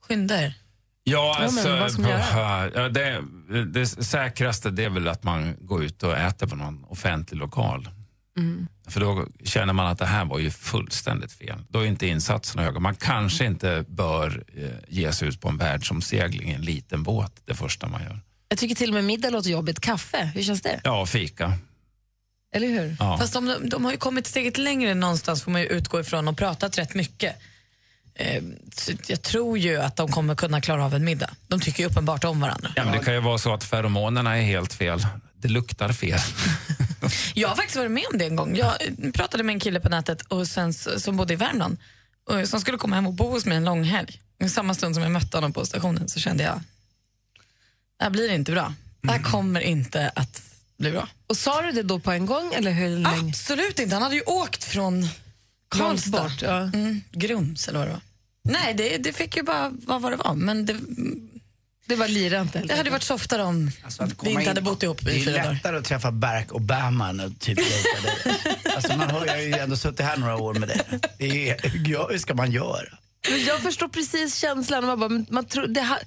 skynda 0.08 0.42
er. 0.42 0.54
Ja, 1.04 1.36
Ja, 1.38 1.38
men 1.38 1.44
alltså, 1.44 1.76
vad 1.76 1.92
ska 1.92 2.02
man 2.02 2.10
göra? 2.10 2.70
ja, 2.74 2.88
det, 2.88 3.22
det 3.64 3.86
säkraste 3.86 4.70
det 4.70 4.84
är 4.84 4.90
väl 4.90 5.08
att 5.08 5.22
man 5.22 5.56
går 5.60 5.84
ut 5.84 6.02
och 6.02 6.16
äter 6.16 6.46
på 6.46 6.56
någon 6.56 6.84
offentlig 6.84 7.38
lokal. 7.38 7.88
Mm. 8.36 8.66
För 8.88 9.00
då 9.00 9.26
känner 9.44 9.72
man 9.72 9.86
att 9.86 9.98
det 9.98 10.06
här 10.06 10.24
var 10.24 10.38
ju 10.38 10.50
fullständigt 10.50 11.32
fel. 11.32 11.58
Då 11.68 11.80
är 11.80 11.86
inte 11.86 12.06
insatserna 12.06 12.62
höga. 12.62 12.80
Man 12.80 12.94
kanske 12.94 13.44
inte 13.44 13.84
bör 13.88 14.44
eh, 14.56 14.70
ge 14.88 15.12
sig 15.12 15.28
ut 15.28 15.40
på 15.40 15.48
en 15.48 15.56
världsomsegling 15.56 16.50
i 16.50 16.54
en 16.54 16.62
liten 16.62 17.02
båt 17.02 17.32
det 17.44 17.54
första 17.54 17.88
man 17.88 18.02
gör. 18.02 18.20
Jag 18.54 18.58
tycker 18.58 18.74
till 18.74 18.90
och 18.90 18.94
med 18.94 19.04
middag 19.04 19.30
låter 19.30 19.50
jobbigt. 19.50 19.80
Kaffe, 19.80 20.30
hur 20.34 20.42
känns 20.42 20.62
det? 20.62 20.80
Ja, 20.84 21.06
fika. 21.06 21.52
Eller 22.54 22.66
hur? 22.66 22.96
Ja. 22.98 23.18
Fast 23.18 23.32
de, 23.32 23.68
de 23.68 23.84
har 23.84 23.92
ju 23.92 23.98
kommit 23.98 24.26
steget 24.26 24.58
längre 24.58 24.94
någonstans 24.94 25.42
får 25.42 25.50
man 25.50 25.60
ju 25.60 25.66
utgå 25.66 26.00
ifrån 26.00 26.28
och 26.28 26.36
pratat 26.36 26.78
rätt 26.78 26.94
mycket. 26.94 27.36
Eh, 28.14 28.42
så 28.74 28.92
jag 29.06 29.22
tror 29.22 29.58
ju 29.58 29.76
att 29.76 29.96
de 29.96 30.08
kommer 30.08 30.34
kunna 30.34 30.60
klara 30.60 30.84
av 30.84 30.94
en 30.94 31.04
middag. 31.04 31.30
De 31.48 31.60
tycker 31.60 31.82
ju 31.82 31.88
uppenbart 31.88 32.24
om 32.24 32.40
varandra. 32.40 32.72
Ja, 32.76 32.84
men 32.84 32.92
det 32.92 33.04
kan 33.04 33.14
ju 33.14 33.20
vara 33.20 33.38
så 33.38 33.54
att 33.54 33.64
feromonerna 33.64 34.38
är 34.38 34.42
helt 34.42 34.72
fel. 34.72 35.06
Det 35.36 35.48
luktar 35.48 35.92
fel. 35.92 36.18
Jag 37.34 37.48
har 37.48 37.56
faktiskt 37.56 37.76
varit 37.76 37.90
med 37.90 38.04
om 38.12 38.18
det 38.18 38.24
en 38.24 38.36
gång. 38.36 38.56
Jag 38.56 38.72
pratade 39.14 39.42
med 39.42 39.52
en 39.52 39.60
kille 39.60 39.80
på 39.80 39.88
nätet 39.88 40.22
och 40.22 40.48
sen, 40.48 40.74
som 40.74 41.16
bodde 41.16 41.32
i 41.32 41.36
Värmland 41.36 41.76
och 42.30 42.48
som 42.48 42.60
skulle 42.60 42.78
komma 42.78 42.96
hem 42.96 43.06
och 43.06 43.14
bo 43.14 43.30
hos 43.30 43.46
mig 43.46 43.56
en 43.56 43.64
lång 43.64 43.84
helg. 43.84 44.20
I 44.44 44.48
samma 44.48 44.74
stund 44.74 44.94
som 44.94 45.02
jag 45.02 45.12
mötte 45.12 45.36
honom 45.36 45.52
på 45.52 45.66
stationen 45.66 46.08
så 46.08 46.20
kände 46.20 46.44
jag 46.44 46.60
det 47.98 48.04
här 48.04 48.10
blir 48.10 48.32
inte 48.32 48.52
bra. 48.52 48.74
Det 49.00 49.10
här 49.12 49.22
kommer 49.22 49.60
inte 49.60 50.12
att 50.14 50.42
bli 50.78 50.90
bra. 50.90 51.08
Och 51.26 51.36
sa 51.36 51.62
du 51.62 51.72
det 51.72 51.82
då 51.82 51.98
på 51.98 52.10
en 52.12 52.26
gång 52.26 52.54
eller 52.54 52.70
hur 52.70 52.88
länge? 52.98 53.28
Absolut 53.28 53.78
inte. 53.78 53.94
Han 53.94 54.02
hade 54.02 54.14
ju 54.14 54.22
åkt 54.22 54.64
från 54.64 55.08
Karlstad. 55.68 56.22
bort, 56.22 56.42
ja. 56.42 56.56
mm, 56.60 57.00
Grums 57.12 57.68
eller 57.68 57.78
vad 57.78 57.88
det 57.88 57.92
var. 57.92 58.00
Nej, 58.48 58.74
det, 58.74 58.96
det 58.98 59.12
fick 59.12 59.36
ju 59.36 59.42
bara 59.42 59.68
vara 59.86 59.98
vad 59.98 60.12
det 60.12 60.16
var. 60.16 60.34
Men 60.34 60.66
det, 60.66 60.76
det 61.86 61.96
var 61.96 62.08
lirant 62.08 62.52
Det 62.52 62.76
hade 62.76 62.90
varit 62.90 63.02
softare 63.02 63.42
om 63.42 63.70
Alltså, 63.84 64.02
att 64.02 64.10
vi 64.22 64.28
inte 64.30 64.42
in- 64.42 64.48
hade 64.48 64.60
bott 64.60 64.82
ihop 64.82 64.98
Det 65.04 65.12
i 65.12 65.20
är 65.20 65.24
fyra 65.24 65.36
dagar. 65.38 65.52
lättare 65.54 65.76
att 65.76 65.84
träffa 65.84 66.10
Barack 66.10 66.52
Obama 66.52 67.08
än 67.08 67.20
att 67.20 67.40
typ 67.40 67.56
dig. 67.56 67.84
Alltså 68.76 68.96
man 68.96 69.10
har 69.10 69.26
ju 69.36 69.52
ändå 69.54 69.76
suttit 69.76 70.00
här 70.06 70.16
några 70.16 70.36
år 70.36 70.54
med 70.54 70.68
det. 70.68 71.00
det 71.18 71.50
är, 71.50 71.72
ja, 71.86 72.08
hur 72.10 72.18
ska 72.18 72.34
man 72.34 72.52
göra? 72.52 72.98
Men 73.30 73.44
Jag 73.44 73.60
förstår 73.60 73.88
precis 73.88 74.36
känslan. 74.36 74.86
Man 74.86 75.00
bara, 75.00 75.24
man 75.28 75.44
tror, 75.44 75.66
det, 75.66 75.80
ha, 75.82 75.98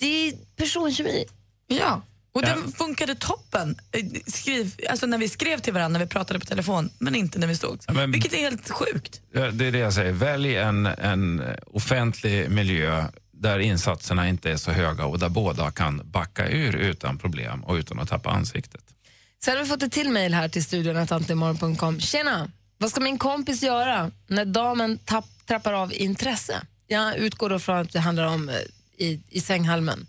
det 0.00 0.28
är 0.28 0.32
personkemi. 0.56 1.24
Ja, 1.66 2.02
och 2.32 2.42
Ja. 2.44 2.56
det 2.66 2.72
funkade 2.72 3.14
toppen. 3.14 3.76
Eh, 3.92 4.04
Skriv, 4.26 4.74
alltså 4.90 5.06
när 5.06 5.18
vi 5.18 5.28
skrev 5.28 5.58
till 5.58 5.72
varandra 5.72 5.98
när 5.98 6.04
vi 6.06 6.10
pratade 6.10 6.40
på 6.40 6.46
telefon, 6.46 6.90
men 6.98 7.14
inte 7.14 7.38
när 7.38 7.46
vi 7.46 7.56
stod. 7.56 7.80
Ja, 7.86 7.92
men- 7.92 8.12
Vilket 8.12 8.32
är 8.32 8.36
helt 8.38 8.70
sjukt. 8.70 9.20
Det 9.32 9.40
är 9.66 9.72
det 9.72 9.78
jag 9.78 9.92
säger. 9.92 10.12
Välj 10.12 10.56
en, 10.56 10.86
en 10.86 11.42
offentlig 11.66 12.50
miljö 12.50 13.04
där 13.32 13.58
insatserna 13.58 14.28
inte 14.28 14.50
är 14.50 14.56
så 14.56 14.70
höga 14.70 15.04
och 15.04 15.18
där 15.18 15.28
båda 15.28 15.70
kan 15.70 16.00
backa 16.04 16.48
ur 16.48 16.76
utan 16.76 17.18
problem 17.18 17.64
och 17.64 17.74
utan 17.74 17.98
att 18.00 18.08
tappa 18.08 18.30
ansiktet. 18.30 18.82
Sen 19.44 19.56
har 19.56 19.62
vi 19.62 19.68
fått 19.68 19.82
ett 19.82 19.92
till 19.92 20.10
mejl 20.10 20.34
här 20.34 20.48
till 20.48 20.64
studion 20.64 20.96
antimoron.com. 20.96 22.00
Tjena! 22.00 22.50
Vad 22.78 22.90
ska 22.90 23.00
min 23.00 23.18
kompis 23.18 23.62
göra 23.62 24.10
när 24.26 24.44
damen 24.44 24.98
tapp, 24.98 25.24
trappar 25.46 25.72
av 25.72 25.92
intresse? 25.94 26.62
Jag 26.86 27.16
utgår 27.16 27.50
då 27.50 27.58
från 27.58 27.76
att 27.76 27.92
det 27.92 28.00
handlar 28.00 28.24
om 28.26 28.48
eh, 28.48 28.54
i, 29.00 29.22
i 29.28 29.40
sänghalmen. 29.40 30.06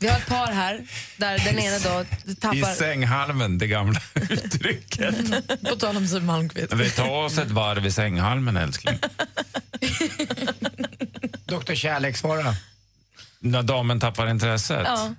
Vi 0.00 0.08
har 0.08 0.18
ett 0.18 0.26
par 0.26 0.52
här 0.52 0.86
där 1.16 1.38
den 1.38 1.58
ena 1.58 1.78
då 1.78 2.04
I 2.32 2.34
tappar... 2.34 2.74
sänghalmen, 2.74 3.58
det 3.58 3.66
gamla 3.66 4.00
uttrycket. 4.30 5.14
På 5.68 5.76
tal 5.76 5.96
om 5.96 6.06
Siw 6.06 6.26
Malmkvist. 6.26 6.72
Vi 6.72 6.90
tar 6.90 7.10
oss 7.10 7.38
ett 7.38 7.50
varv 7.50 7.86
i 7.86 7.92
sänghalmen, 7.92 8.56
älskling. 8.56 8.98
Doktor 11.44 11.74
Kärlek, 11.74 12.16
svara. 12.16 12.54
När 13.38 13.62
damen 13.62 14.00
tappar 14.00 14.30
intresset? 14.30 14.82
Ja. 14.84 15.14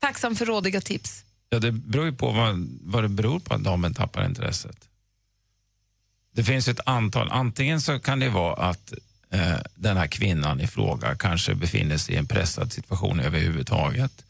Tacksam 0.00 0.36
för 0.36 0.46
rådiga 0.46 0.80
tips. 0.80 1.24
Ja, 1.48 1.58
det 1.58 1.72
beror 1.72 2.06
ju 2.06 2.12
på 2.12 2.30
vad, 2.30 2.78
vad 2.82 3.04
det 3.04 3.08
beror 3.08 3.40
på 3.40 3.54
att 3.54 3.64
damen 3.64 3.94
tappar 3.94 4.24
intresset. 4.24 4.76
Det 6.34 6.44
finns 6.44 6.68
ett 6.68 6.80
antal. 6.86 7.28
Antingen 7.30 7.80
så 7.80 7.98
kan 7.98 8.20
det 8.20 8.28
vara 8.28 8.54
att 8.54 8.92
Eh, 9.32 9.58
den 9.74 9.96
här 9.96 10.06
kvinnan 10.06 10.60
i 10.60 10.66
fråga 10.66 11.14
kanske 11.14 11.54
befinner 11.54 11.96
sig 11.96 12.14
i 12.14 12.18
en 12.18 12.26
pressad 12.26 12.72
situation 12.72 13.20
överhuvudtaget. 13.20 14.24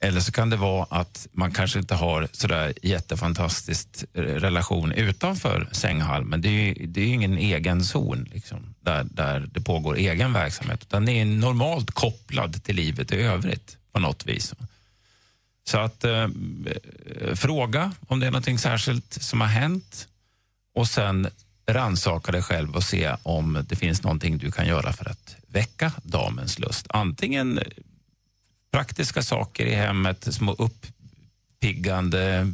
Eller 0.00 0.20
så 0.20 0.32
kan 0.32 0.50
det 0.50 0.56
vara 0.56 0.86
att 0.90 1.26
man 1.32 1.52
kanske 1.52 1.78
inte 1.78 1.94
har 1.94 2.28
sådär 2.32 2.72
jättefantastiskt 2.82 4.04
relation 4.14 4.92
utanför 4.92 5.68
sänghalmen. 5.72 6.40
Det 6.40 6.48
är 6.48 6.52
ju 6.52 6.86
det 6.86 7.00
är 7.00 7.06
ju 7.06 7.12
ingen 7.12 7.38
egen 7.38 7.84
zon 7.84 8.28
liksom, 8.32 8.74
där, 8.80 9.04
där 9.04 9.48
det 9.52 9.60
pågår 9.60 9.96
egen 9.96 10.32
verksamhet. 10.32 10.82
Utan 10.82 11.06
det 11.06 11.12
är 11.12 11.24
normalt 11.24 11.90
kopplad 11.90 12.64
till 12.64 12.76
livet 12.76 13.12
i 13.12 13.16
övrigt 13.16 13.76
på 13.92 14.00
något 14.00 14.26
vis. 14.26 14.54
Så 15.64 15.78
att 15.78 16.04
eh, 16.04 16.12
eh, 16.12 17.34
fråga 17.34 17.92
om 18.08 18.20
det 18.20 18.26
är 18.26 18.30
något 18.30 18.60
särskilt 18.60 19.22
som 19.22 19.40
har 19.40 19.48
hänt 19.48 20.08
och 20.74 20.88
sen 20.88 21.28
rannsaka 21.68 22.32
dig 22.32 22.42
själv 22.42 22.76
och 22.76 22.82
se 22.82 23.16
om 23.22 23.64
det 23.68 23.76
finns 23.76 24.02
någonting 24.02 24.38
du 24.38 24.50
kan 24.50 24.66
göra 24.66 24.92
för 24.92 25.10
att 25.10 25.36
väcka 25.46 25.92
damens 26.02 26.58
lust. 26.58 26.86
Antingen 26.88 27.60
praktiska 28.70 29.22
saker 29.22 29.66
i 29.66 29.74
hemmet, 29.74 30.34
små 30.34 30.56
uppiggande 30.58 32.52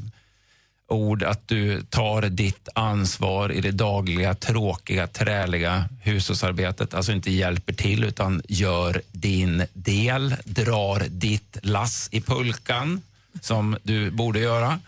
ord, 0.89 1.23
att 1.23 1.49
du 1.49 1.83
tar 1.83 2.23
ditt 2.23 2.69
ansvar 2.75 3.53
i 3.53 3.61
det 3.61 3.71
dagliga, 3.71 4.35
tråkiga, 4.35 5.07
träliga 5.07 5.89
hushållsarbetet. 6.03 6.95
Alltså 6.95 7.13
inte 7.13 7.31
hjälper 7.31 7.73
till, 7.73 8.05
utan 8.05 8.43
gör 8.49 9.03
din 9.13 9.67
del, 9.73 10.35
drar 10.45 11.05
ditt 11.09 11.59
lass 11.63 12.09
i 12.13 12.21
pulkan 12.21 13.03
som 13.41 13.77
du 13.83 14.11
borde 14.11 14.39
göra. 14.39 14.79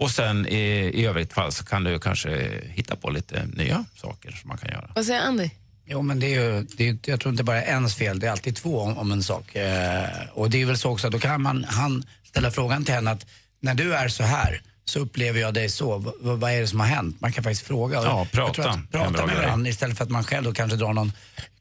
Och 0.00 0.10
sen 0.10 0.46
i, 0.46 0.90
i 0.94 1.06
övrigt 1.06 1.32
fall 1.32 1.52
så 1.52 1.64
kan 1.64 1.84
du 1.84 1.98
kanske 2.00 2.60
hitta 2.64 2.96
på 2.96 3.10
lite 3.10 3.46
nya 3.46 3.84
saker 3.96 4.30
som 4.32 4.48
man 4.48 4.58
kan 4.58 4.70
göra. 4.70 4.90
Vad 4.94 5.04
säger 5.04 5.20
Andy? 5.20 5.50
Jo 5.86 6.02
men 6.02 6.20
det 6.20 6.34
är 6.34 6.40
ju, 6.40 6.66
det 6.76 6.88
är, 6.88 6.98
jag 7.04 7.20
tror 7.20 7.32
inte 7.32 7.44
bara 7.44 7.62
ens 7.62 7.94
fel, 7.94 8.18
det 8.20 8.26
är 8.26 8.30
alltid 8.30 8.56
två 8.56 8.80
om, 8.80 8.98
om 8.98 9.12
en 9.12 9.22
sak. 9.22 9.54
Eh, 9.56 10.08
och 10.32 10.50
det 10.50 10.62
är 10.62 10.66
väl 10.66 10.78
så 10.78 10.90
också 10.90 11.06
att 11.06 11.12
då 11.12 11.18
kan 11.18 11.42
man, 11.42 11.64
han 11.68 12.04
ställa 12.24 12.50
frågan 12.50 12.84
till 12.84 12.94
henne 12.94 13.10
att 13.10 13.26
när 13.60 13.74
du 13.74 13.94
är 13.94 14.08
så 14.08 14.22
här 14.22 14.62
så 14.84 14.98
upplever 15.00 15.40
jag 15.40 15.54
dig 15.54 15.68
så. 15.68 15.98
V- 15.98 16.10
vad 16.20 16.50
är 16.52 16.60
det 16.60 16.66
som 16.68 16.80
har 16.80 16.86
hänt? 16.86 17.20
Man 17.20 17.32
kan 17.32 17.44
faktiskt 17.44 17.66
fråga. 17.66 17.94
Ja, 18.02 18.18
jag 18.18 18.30
prata. 18.30 18.52
tror 18.52 18.68
att 18.70 18.90
Prata 18.90 19.26
med 19.26 19.36
varandra 19.36 19.70
istället 19.70 19.96
för 19.96 20.04
att 20.04 20.10
man 20.10 20.24
själv 20.24 20.44
då 20.44 20.52
kanske 20.52 20.76
drar 20.76 20.92
någon 20.92 21.12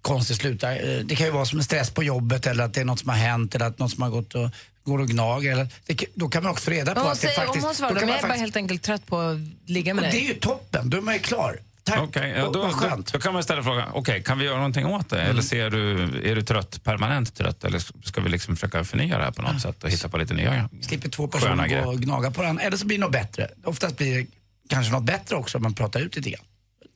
konstig 0.02 0.36
slut. 0.36 0.62
där. 0.62 0.98
Eh, 1.00 1.06
Det 1.06 1.16
kan 1.16 1.26
ju 1.26 1.32
vara 1.32 1.46
som 1.46 1.60
en 1.60 1.66
stress 1.66 1.90
på 1.90 2.04
jobbet 2.04 2.48
eller 2.48 2.64
att 2.64 2.74
det 2.74 2.82
är 2.82 2.86
något 2.86 3.00
som 3.00 3.10
har 3.10 3.16
hänt 3.18 3.56
eller 3.56 3.66
att 3.66 3.80
något 3.80 3.92
som 3.92 4.02
har 4.04 4.10
gått 4.10 4.36
och 4.36 4.50
går 4.84 5.00
och 5.00 5.08
gnager. 5.08 5.52
Eller, 5.52 5.68
det, 5.86 5.96
kan- 5.96 6.10
då 6.16 6.30
kan 6.30 6.44
man 6.44 6.52
också 6.52 6.72
reda 6.72 6.96
på 6.96 7.02
att 7.02 7.14
det 7.14 7.16
säger, 7.28 7.36
faktiskt... 7.36 7.56
om 7.56 7.62
hon 7.62 7.70
då 7.70 7.76
svarar, 7.76 7.90
kan 7.90 8.00
men 8.00 8.08
man 8.08 8.18
är 8.18 8.22
bara 8.22 8.28
faktiskt- 8.28 8.42
helt 8.42 8.56
enkelt 8.56 8.82
trött 8.84 9.08
på 9.08 9.20
att 9.20 9.38
ligga 9.70 9.94
med 9.94 10.04
och 10.04 10.12
det 10.12 10.18
dig. 10.18 10.26
är 10.26 10.34
ju 10.34 10.40
toppen, 10.40 10.90
då 10.90 10.98
är 10.98 11.02
man 11.02 11.14
ju 11.14 11.20
klar. 11.20 11.60
Tack. 11.84 12.00
Okej, 12.00 12.34
ja, 12.38 12.44
då, 12.44 12.60
vad 12.62 12.70
då, 12.70 12.74
skönt. 12.74 13.14
då 13.14 13.20
kan 13.20 13.34
man 13.34 13.44
ställa 13.44 13.64
frågan, 13.64 13.90
okej, 13.94 14.24
kan 14.24 14.40
vi 14.40 14.46
göra 14.46 14.56
någonting 14.58 14.86
åt 14.86 15.10
det? 15.10 15.22
Eller 15.22 15.42
ser 15.42 15.70
du, 15.70 16.04
är 16.32 16.36
du 16.36 16.42
trött, 16.42 16.84
permanent 16.84 17.36
trött? 17.36 17.64
Eller 17.64 17.80
ska 18.08 18.22
vi 18.22 18.30
liksom 18.30 18.56
försöka 18.56 18.84
förnya 18.84 19.18
det 19.18 19.24
här 19.24 19.32
på 19.32 19.42
något 19.42 19.62
sätt 19.62 19.84
och 19.84 19.90
hitta 19.90 20.10
på 20.10 20.18
lite 20.18 20.34
nya 20.34 20.70
Slipper 20.82 21.10
två 21.10 21.28
personer 21.28 21.68
gå 21.84 21.90
och 21.90 21.98
gnaga 22.00 22.32
på 22.32 22.42
varandra. 22.42 22.64
Eller 22.64 22.78
så 22.78 22.86
blir 22.86 22.98
det 22.98 23.02
något 23.02 23.12
bättre. 23.12 23.48
Oftast 23.64 23.98
blir 23.98 24.18
det 24.18 24.28
kanske 24.70 24.92
något 24.94 25.04
bättre 25.04 25.36
också 25.36 25.58
om 25.58 25.62
man 25.64 25.74
pratar 25.74 26.00
ut 26.00 26.16
lite 26.16 26.30
grann. 26.30 26.46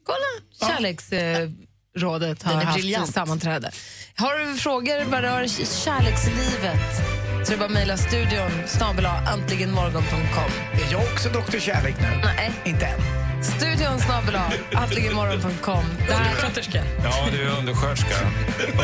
Kolla, 0.05 0.71
kärleksrådet 0.73 2.43
har 2.43 2.51
Den 2.51 2.61
är 2.61 2.65
haft 2.65 2.77
briljant. 2.77 3.13
sammanträde. 3.13 3.71
Har 4.15 4.37
du 4.53 4.57
frågor 4.57 5.05
vad 5.11 5.21
rör 5.21 5.47
kärlekslivet 5.83 7.24
så 7.45 7.51
är 7.51 7.55
det 7.55 7.59
bara 7.59 7.65
att 7.65 7.71
mejla 7.71 7.97
studion 7.97 8.51
snabel 8.67 9.05
antligenmorgon.com. 9.05 10.51
Är 10.73 10.91
jag 10.91 11.01
också 11.01 11.29
doktor 11.29 11.59
Kärlek 11.59 11.95
nu? 12.01 12.07
Nej. 12.23 12.51
Inte 12.63 12.85
än. 12.85 12.99
Studion 13.43 13.99
snabel 13.99 14.35
antligenmorgon.com. 14.73 15.83
Undersköterska. 15.99 16.83
Ja, 17.03 17.27
du 17.31 17.41
är 17.41 17.59
undersköterska. 17.59 18.15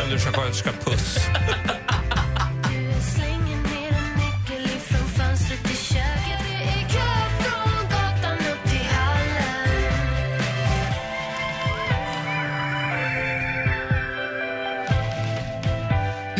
Undersköterska 0.04 0.70
Puss. 0.84 1.18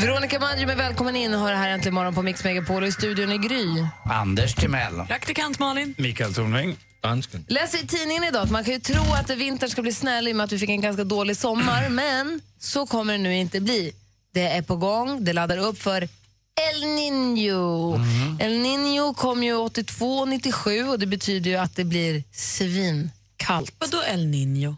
Veronica 0.03 0.39
Maggio 0.39 0.71
är 0.71 0.77
välkommen 0.77 1.17
in 1.17 1.35
och 1.35 1.41
hör 1.41 1.55
här 1.55 1.69
äntligen 1.69 1.95
morgon 1.95 2.15
på 2.15 2.23
Mix 2.23 2.45
Megapol 2.45 2.83
och 2.83 2.89
i 2.89 2.93
studion 2.93 3.33
i 3.33 3.39
Gry. 3.39 3.67
Anders 4.05 4.55
Timell. 4.55 4.95
Praktikant 5.09 5.59
Malin. 5.59 5.95
Mikael 5.99 6.35
Tornving. 6.35 6.77
Dansken. 7.01 7.45
Läser 7.49 7.85
i 7.85 7.87
tidningen 7.87 8.25
idag 8.25 8.43
att 8.43 8.51
man 8.51 8.65
kan 8.65 8.75
ju 8.75 8.81
tro 8.81 9.03
att 9.13 9.31
vintern 9.31 9.71
ska 9.71 9.83
bli 9.83 9.93
snäll 9.93 10.29
i 10.29 10.33
och 10.33 10.37
med 10.37 10.45
att 10.45 10.53
vi 10.53 10.59
fick 10.59 10.71
en 10.71 10.81
ganska 10.81 11.05
dålig 11.05 11.37
sommar, 11.37 11.89
men 11.91 12.41
så 12.59 12.87
kommer 12.87 13.13
det 13.13 13.19
nu 13.19 13.37
inte 13.37 13.61
bli. 13.61 13.93
Det 14.33 14.47
är 14.47 14.63
på 14.63 14.77
gång, 14.77 15.25
det 15.25 15.33
laddar 15.33 15.59
upp 15.59 15.83
för 15.83 16.03
El 16.73 16.83
Niño. 16.83 17.95
El 18.41 18.53
Niño 18.53 19.15
kom 19.15 19.43
ju 19.43 19.55
82 19.55 20.19
och 20.19 20.29
97 20.29 20.89
och 20.89 20.99
det 20.99 21.07
betyder 21.07 21.51
ju 21.51 21.57
att 21.57 21.77
det 21.77 21.85
blir 21.85 22.25
svinkallt. 22.33 23.75
Vadå 23.79 24.03
El 24.03 24.21
Niño? 24.21 24.77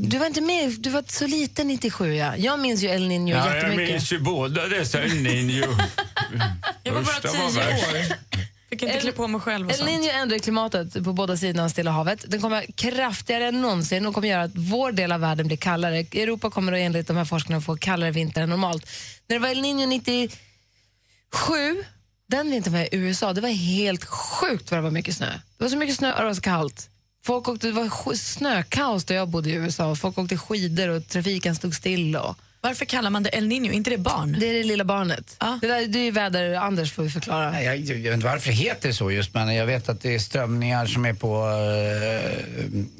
Du 0.00 0.18
var 0.18 0.26
inte 0.26 0.40
med, 0.40 0.70
du 0.80 0.90
var 0.90 1.04
så 1.08 1.26
liten 1.26 1.68
97 1.68 2.14
ja. 2.14 2.36
Jag 2.36 2.60
minns 2.60 2.82
ju 2.82 2.88
El 2.88 3.02
Niño 3.08 3.30
Ja, 3.30 3.46
jag 3.46 3.54
jättemycket. 3.56 3.88
minns 3.88 4.12
ju 4.12 4.18
båda 4.18 4.68
dessa 4.68 5.02
El 5.02 5.10
Niño. 5.10 5.64
Jag 6.82 6.92
var 6.92 7.02
bara 7.02 7.20
tio 7.20 7.42
år. 7.44 8.28
Fick 8.70 8.82
inte 8.82 8.98
klä 9.00 9.12
på 9.12 9.28
mig 9.28 9.40
själv 9.40 9.66
och 9.66 9.72
El 9.72 9.78
sånt. 9.78 9.90
Niño 9.90 10.10
ändrar 10.10 10.38
klimatet 10.38 11.04
på 11.04 11.12
båda 11.12 11.36
sidorna 11.36 11.64
av 11.64 11.68
Stilla 11.68 11.90
havet. 11.90 12.24
Den 12.30 12.40
kommer 12.40 12.66
kraftigare 12.74 13.46
än 13.48 13.60
någonsin 13.62 14.06
och 14.06 14.14
kommer 14.14 14.28
göra 14.28 14.42
att 14.42 14.50
vår 14.54 14.92
del 14.92 15.12
av 15.12 15.20
världen 15.20 15.46
blir 15.46 15.56
kallare. 15.56 15.98
Europa 15.98 16.50
kommer 16.50 16.72
då 16.72 16.78
enligt 16.78 17.06
de 17.06 17.16
här 17.16 17.24
forskarna 17.24 17.60
få 17.60 17.76
kallare 17.76 18.10
vinter 18.10 18.42
än 18.42 18.48
normalt. 18.50 18.86
När 19.28 19.36
det 19.36 19.40
var 19.40 19.48
El 19.48 19.62
Niño 19.64 19.86
97, 19.86 21.84
den 22.28 22.50
vintern 22.50 22.72
var 22.72 22.80
jag 22.80 22.88
i 22.92 22.96
USA, 22.96 23.32
det 23.32 23.40
var 23.40 23.48
helt 23.48 24.04
sjukt 24.04 24.70
vad 24.70 24.78
det 24.78 24.82
var 24.82 24.90
mycket 24.90 25.16
snö. 25.16 25.30
Det 25.58 25.64
var 25.64 25.68
så 25.68 25.76
mycket 25.76 25.96
snö 25.96 26.12
och 26.12 26.18
det 26.20 26.26
var 26.26 26.34
så 26.34 26.40
kallt. 26.40 26.90
Folk 27.28 27.48
åkte, 27.48 27.66
det 27.66 27.72
var 27.72 28.14
snökaos 28.14 29.04
där 29.04 29.14
jag 29.14 29.28
bodde 29.28 29.50
i 29.50 29.52
USA. 29.52 29.94
Folk 29.94 30.18
åkte 30.18 30.36
skidor 30.36 30.88
och 30.88 31.08
trafiken 31.08 31.54
stod 31.56 31.74
still. 31.74 32.16
Och... 32.16 32.36
Varför 32.60 32.84
kallar 32.84 33.10
man 33.10 33.22
det 33.22 33.30
El 33.32 33.48
Niño? 33.48 33.72
inte 33.72 33.90
det 33.90 33.98
barn? 33.98 34.36
Det 34.40 34.48
är 34.48 34.52
det 34.52 34.62
lilla 34.62 34.84
barnet. 34.84 35.36
Det, 35.60 35.66
där, 35.66 35.86
det 35.86 35.98
är 35.98 36.04
ju 36.04 36.10
väder, 36.10 36.54
Anders 36.54 36.92
får 36.92 37.02
vi 37.02 37.10
förklara. 37.10 37.50
Nej, 37.50 37.64
Jag, 37.64 37.76
jag 37.76 37.96
vet 37.96 38.14
inte 38.14 38.26
varför 38.26 38.48
det 38.48 38.54
heter 38.54 38.92
så 38.92 39.10
just, 39.10 39.34
men 39.34 39.54
jag 39.54 39.66
vet 39.66 39.88
att 39.88 40.00
det 40.00 40.14
är 40.14 40.18
strömningar 40.18 40.86
som 40.86 41.04
är 41.04 41.12
på... 41.12 41.46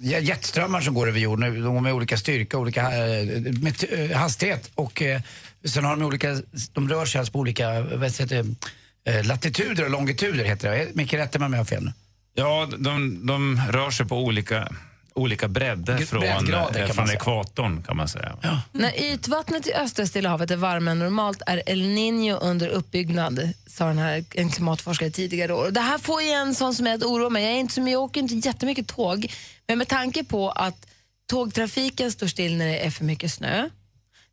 Uh, 0.02 0.20
jetströmmar 0.22 0.80
som 0.80 0.94
går 0.94 1.08
över 1.08 1.20
jorden. 1.20 1.54
De 1.54 1.74
går 1.74 1.80
med 1.80 1.92
olika 1.92 2.16
styrka, 2.16 2.58
olika 2.58 2.80
eh, 2.80 3.24
med, 3.40 3.84
eh, 3.90 4.16
hastighet. 4.16 4.70
Och 4.74 5.02
uh, 5.02 5.20
sen 5.64 5.84
har 5.84 5.96
de 5.96 6.04
olika... 6.04 6.42
De 6.72 6.88
rör 6.88 7.06
sig 7.06 7.18
alltså 7.18 7.32
på 7.32 7.38
olika 7.38 7.80
vad 7.80 8.02
heter 8.02 8.26
det, 8.26 9.12
eh, 9.12 9.26
latituder 9.26 9.84
och 9.84 9.90
longituder 9.90 10.44
heter 10.44 10.70
det. 10.70 10.88
Micke, 10.94 11.14
rätta 11.14 11.38
mig 11.38 11.46
om 11.46 11.52
jag 11.52 11.60
har 11.60 11.64
fel 11.64 11.84
nu. 11.84 11.92
Ja, 12.38 12.68
de, 12.78 13.26
de 13.26 13.60
rör 13.70 13.90
sig 13.90 14.06
på 14.06 14.16
olika, 14.16 14.68
olika 15.14 15.48
bredder 15.48 15.98
från, 15.98 16.22
eh, 16.22 16.36
kan 16.36 16.46
från 16.46 16.96
man 16.96 17.06
säga. 17.06 17.18
ekvatorn 17.18 17.82
kan 17.82 17.96
man 17.96 18.08
säga. 18.08 18.38
När 18.72 19.12
ytvattnet 19.12 19.66
i 19.66 19.74
östra 19.74 20.06
Stilla 20.06 20.28
havet 20.28 20.50
är 20.50 20.56
varmare 20.56 20.92
än 20.92 20.98
normalt 20.98 21.42
är 21.46 21.62
El 21.66 21.82
Niño 21.82 22.38
under 22.42 22.68
uppbyggnad, 22.68 23.52
sa 23.66 23.86
den 23.86 23.98
här, 23.98 24.24
en 24.34 24.50
klimatforskare 24.50 25.10
tidigare 25.10 25.52
år. 25.54 25.64
Och 25.66 25.72
Det 25.72 25.80
här 25.80 25.98
får 25.98 26.22
ju 26.22 26.28
en 26.28 26.54
sån 26.54 26.74
som 26.74 26.86
är 26.86 26.94
att 26.94 27.02
oroa 27.02 27.30
mig. 27.30 27.44
Jag, 27.44 27.52
är 27.52 27.56
inte, 27.56 27.74
som, 27.74 27.88
jag 27.88 28.02
åker 28.02 28.20
inte 28.20 28.34
jättemycket 28.34 28.88
tåg, 28.88 29.32
men 29.66 29.78
med 29.78 29.88
tanke 29.88 30.24
på 30.24 30.50
att 30.50 30.86
tågtrafiken 31.30 32.12
står 32.12 32.26
still 32.26 32.56
när 32.56 32.66
det 32.66 32.86
är 32.86 32.90
för 32.90 33.04
mycket 33.04 33.32
snö, 33.32 33.68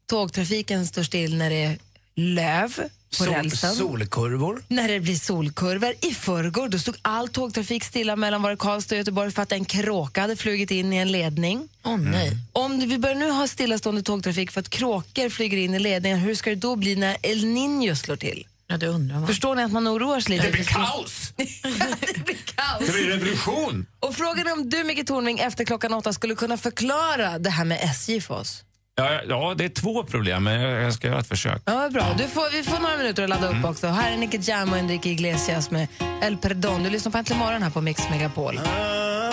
tågtrafiken 0.09 0.87
står 0.87 1.03
still 1.03 1.37
när 1.37 1.49
det 1.49 1.63
är 1.63 1.77
löv 2.15 2.89
på 3.09 3.23
Sol, 3.23 3.33
rälsen. 3.33 3.75
solkurvor. 3.75 4.63
När 4.67 4.87
det 4.87 4.99
blir 4.99 5.15
solkurvor. 5.15 5.93
I 6.01 6.13
förrgår 6.13 6.69
då 6.69 6.79
stod 6.79 6.95
all 7.01 7.27
tågtrafik 7.27 7.83
stilla 7.83 8.15
mellan 8.15 8.41
var 8.41 8.55
Karlstad 8.55 8.95
och 8.95 8.99
Göteborg 8.99 9.31
för 9.31 9.41
att 9.41 9.51
en 9.51 9.65
kråka 9.65 10.21
hade 10.21 10.35
flugit 10.35 10.71
in 10.71 10.93
i 10.93 10.97
en 10.97 11.11
ledning. 11.11 11.69
Åh 11.83 11.97
nej. 11.97 12.37
Om 12.51 12.79
vi 12.79 12.97
börjar 12.97 13.15
nu 13.15 13.29
ha 13.29 13.47
stillastående 13.47 14.01
tågtrafik 14.03 14.51
för 14.51 14.61
att 14.61 14.69
kråkor 14.69 15.29
flyger 15.29 15.57
in 15.57 15.73
i 15.73 15.79
ledningen, 15.79 16.19
hur 16.19 16.35
ska 16.35 16.49
det 16.49 16.55
då 16.55 16.75
bli 16.75 16.95
när 16.95 17.17
El 17.21 17.45
Niño 17.45 17.95
slår 17.95 18.15
till? 18.15 18.47
Ja, 18.67 18.77
det 18.77 18.87
undrar 18.87 19.15
man. 19.19 19.27
Förstår 19.27 19.55
ni 19.55 19.63
att 19.63 19.71
man 19.71 19.87
oroar 19.87 20.19
sig 20.19 20.31
lite? 20.35 20.45
Det 20.45 20.51
blir 20.51 20.63
kaos! 20.63 21.33
det 21.35 22.25
blir 22.25 22.37
kaos. 22.45 22.79
Det 22.79 22.91
blir 22.93 23.07
revolution! 23.07 23.85
Och 23.99 24.15
frågan 24.15 24.47
är 24.47 24.53
om 24.53 24.69
du, 24.69 24.83
Micke 24.83 25.07
Tornving, 25.07 25.39
efter 25.39 25.65
klockan 25.65 25.93
åtta 25.93 26.13
skulle 26.13 26.35
kunna 26.35 26.57
förklara 26.57 27.39
det 27.39 27.49
här 27.49 27.65
med 27.65 27.79
SJ 27.81 28.21
för 28.21 28.33
oss. 28.33 28.63
Ja, 28.97 29.21
ja, 29.29 29.53
det 29.57 29.65
är 29.65 29.69
två 29.69 30.03
problem, 30.03 30.43
men 30.43 30.61
jag 30.61 30.93
ska 30.93 31.07
göra 31.07 31.19
ett 31.19 31.27
försök. 31.27 31.61
Ja, 31.65 31.89
bra. 31.89 32.15
Du 32.17 32.27
får, 32.27 32.51
vi 32.51 32.63
får 32.63 32.79
några 32.79 32.97
minuter 32.97 33.23
att 33.23 33.29
ladda 33.29 33.49
upp 33.49 33.65
också. 33.65 33.87
Här 33.87 34.11
är 34.11 34.17
Nicky 34.17 34.39
Jam 34.41 34.71
och 34.71 34.77
Enrique 34.77 35.09
Iglesias 35.09 35.71
med 35.71 35.87
El 36.21 36.37
Perdón. 36.37 36.83
Du 36.83 36.89
lyssnar 36.89 37.11
på 37.11 37.17
Äntligen 37.17 37.39
morgon 37.39 37.63
här 37.63 37.69
på 37.69 37.81
Mix 37.81 38.09
Megapol. 38.09 38.55
God 38.55 38.65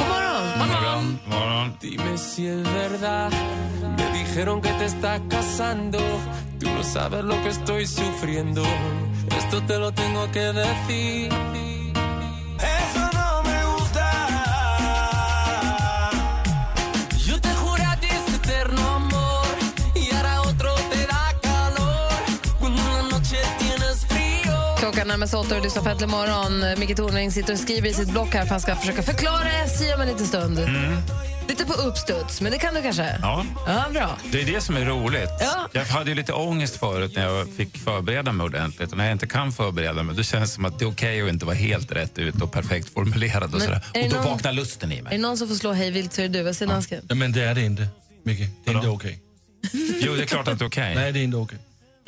morgon! 0.09 0.59
Morgon, 0.59 1.18
morgon. 1.27 1.72
Dime 1.81 2.18
si 2.18 2.46
es 2.46 2.68
verdad. 2.75 3.33
Me 3.98 4.18
dijeron 4.18 4.62
que 4.62 4.72
te 4.72 4.85
estás 4.85 5.20
casando. 5.31 5.98
Tú 6.61 6.68
no 6.70 6.83
sabes 6.83 7.25
lo 7.25 7.42
que 7.42 7.48
estoy 7.48 7.87
sufriendo. 7.87 8.62
Esto 9.38 9.61
te 9.66 9.79
lo 9.79 9.92
tengo 9.92 10.33
que 10.33 10.40
decir. 10.40 11.62
Klockan 24.82 25.08
närmar 25.08 25.26
sig 25.26 25.38
åtta 25.38 25.48
och 25.54 25.60
du 25.60 25.64
lyssnar 25.64 25.82
på 25.82 25.88
Äntligen 25.88 26.10
morgon. 26.10 26.78
Micke 26.80 26.96
Tornving 26.96 27.32
sitter 27.32 27.52
och 27.52 27.58
skriver 27.58 27.88
i 27.88 27.94
sitt 27.94 28.10
block 28.10 28.34
här 28.34 28.42
för 28.42 28.50
han 28.50 28.60
ska 28.60 28.76
försöka 28.76 29.02
förklara 29.02 29.52
SJ 29.64 29.94
om 29.94 30.00
en 30.00 30.08
liten 30.08 30.26
stund. 30.26 30.58
Lite 31.48 31.64
på 31.66 31.72
uppstuds, 31.72 32.40
men 32.40 32.52
det 32.52 32.58
kan 32.58 32.74
du 32.74 32.82
kanske? 32.82 33.18
Ja, 33.22 33.44
Ja, 33.66 33.84
bra. 33.92 34.16
det 34.32 34.40
är 34.42 34.46
det 34.46 34.60
som 34.60 34.76
är 34.76 34.84
roligt. 34.84 35.28
Ja. 35.40 35.68
Jag 35.72 35.84
hade 35.84 36.10
ju 36.10 36.14
lite 36.16 36.32
ångest 36.32 36.76
förut 36.76 37.12
när 37.16 37.22
jag 37.28 37.48
fick 37.56 37.78
förbereda 37.78 38.32
mig 38.32 38.44
ordentligt. 38.44 38.90
Och 38.92 38.98
när 38.98 39.04
jag 39.04 39.12
inte 39.12 39.26
kan 39.26 39.52
förbereda 39.52 40.02
mig, 40.02 40.16
då 40.16 40.22
känns 40.22 40.50
det 40.50 40.54
som 40.54 40.64
att 40.64 40.78
det 40.78 40.84
är 40.84 40.90
okej 40.90 41.22
att 41.22 41.28
inte 41.28 41.46
vara 41.46 41.56
helt 41.56 41.92
rätt 41.92 42.18
ut 42.18 42.42
och 42.42 42.52
perfekt 42.52 42.94
formulerad. 42.94 43.42
Och, 43.44 43.50
Men 43.50 43.60
sådär. 43.60 43.80
är 43.94 44.04
och 44.04 44.10
då 44.10 44.16
någon- 44.16 44.24
vaknar 44.26 44.52
lusten 44.52 44.92
i 44.92 44.98
Är 44.98 45.02
mig. 45.02 45.12
det 45.16 45.22
någon 45.22 45.38
som 45.38 45.48
får 45.48 45.54
slå 45.54 45.72
hej 45.72 45.90
vilt 45.90 46.12
så 46.12 46.22
är 46.22 46.28
det 46.28 46.38
du. 46.38 46.42
Vad 46.44 46.56
säger 46.56 46.72
dansken? 46.72 47.04
Ja, 47.08 47.14
men 47.14 47.32
det 47.32 47.42
är 47.44 47.54
det 47.54 47.62
inte, 47.62 47.86
Micke. 48.24 48.40
Det 48.64 48.70
är 48.70 48.74
inte 48.74 48.88
okej. 48.88 49.18
Jo, 50.00 50.14
det 50.16 50.22
är 50.22 50.26
klart 50.26 50.48
att 50.48 50.58
det 50.58 50.64
är 50.64 50.68
okej. 50.68 50.94
Nej, 50.94 51.12
det 51.12 51.18
är 51.20 51.24
inte 51.24 51.36
okej. 51.36 51.58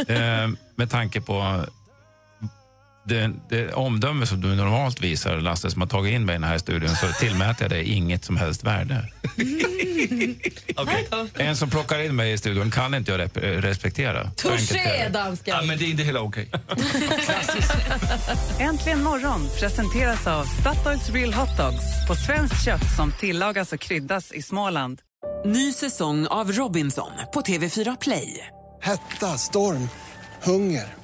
Eh, 0.09 0.49
med 0.77 0.91
tanke 0.91 1.21
på 1.21 1.65
det, 3.05 3.31
det 3.49 3.73
omdöme 3.73 4.27
som 4.27 4.41
du 4.41 4.55
normalt 4.55 5.01
visar, 5.01 5.37
Lasse, 5.37 5.71
som 5.71 5.81
har 5.81 5.89
tagit 5.89 6.13
in 6.13 6.25
mig 6.25 6.35
i 6.35 6.39
den 6.39 6.49
här 6.49 6.59
studion, 6.59 6.97
så 6.97 7.07
tillmäter 7.21 7.65
jag 7.65 7.71
dig 7.71 7.85
inget 7.93 8.25
som 8.25 8.37
helst 8.37 8.65
värde. 8.65 9.09
En 11.35 11.57
som 11.57 11.71
plockar 11.71 11.99
in 11.99 12.17
mig 12.17 12.33
i 12.33 12.39
studion 12.39 12.71
kan 12.71 12.95
inte 12.95 13.13
jag 13.13 13.21
rep- 13.21 13.61
respektera. 13.61 14.31
Touché, 14.31 14.75
det. 14.75 15.09
dansken! 15.09 15.55
Ja, 15.57 15.63
men 15.67 15.79
det 15.79 15.85
är 15.85 15.91
inte 15.91 16.03
heller 16.03 16.23
okej. 16.23 16.51
Äntligen 18.59 19.03
morgon 19.03 19.49
presenteras 19.61 20.27
av 20.27 20.45
Statoils 20.45 21.11
Real 21.11 21.35
Hot 21.35 21.57
Dogs 21.57 22.07
på 22.09 22.15
svenskt 22.15 22.65
kött 22.65 22.97
som 22.97 23.13
tillagas 23.13 23.73
och 23.73 23.81
kryddas 23.81 24.33
i 24.33 24.43
Småland. 24.43 25.01
Ny 25.45 25.73
säsong 25.73 26.27
av 26.27 26.53
Robinson 26.53 27.11
på 27.35 27.41
TV4 27.41 27.97
Play. 28.01 28.47
Hetta, 28.83 29.39
storm, 29.39 29.89
hunger. 30.43 31.04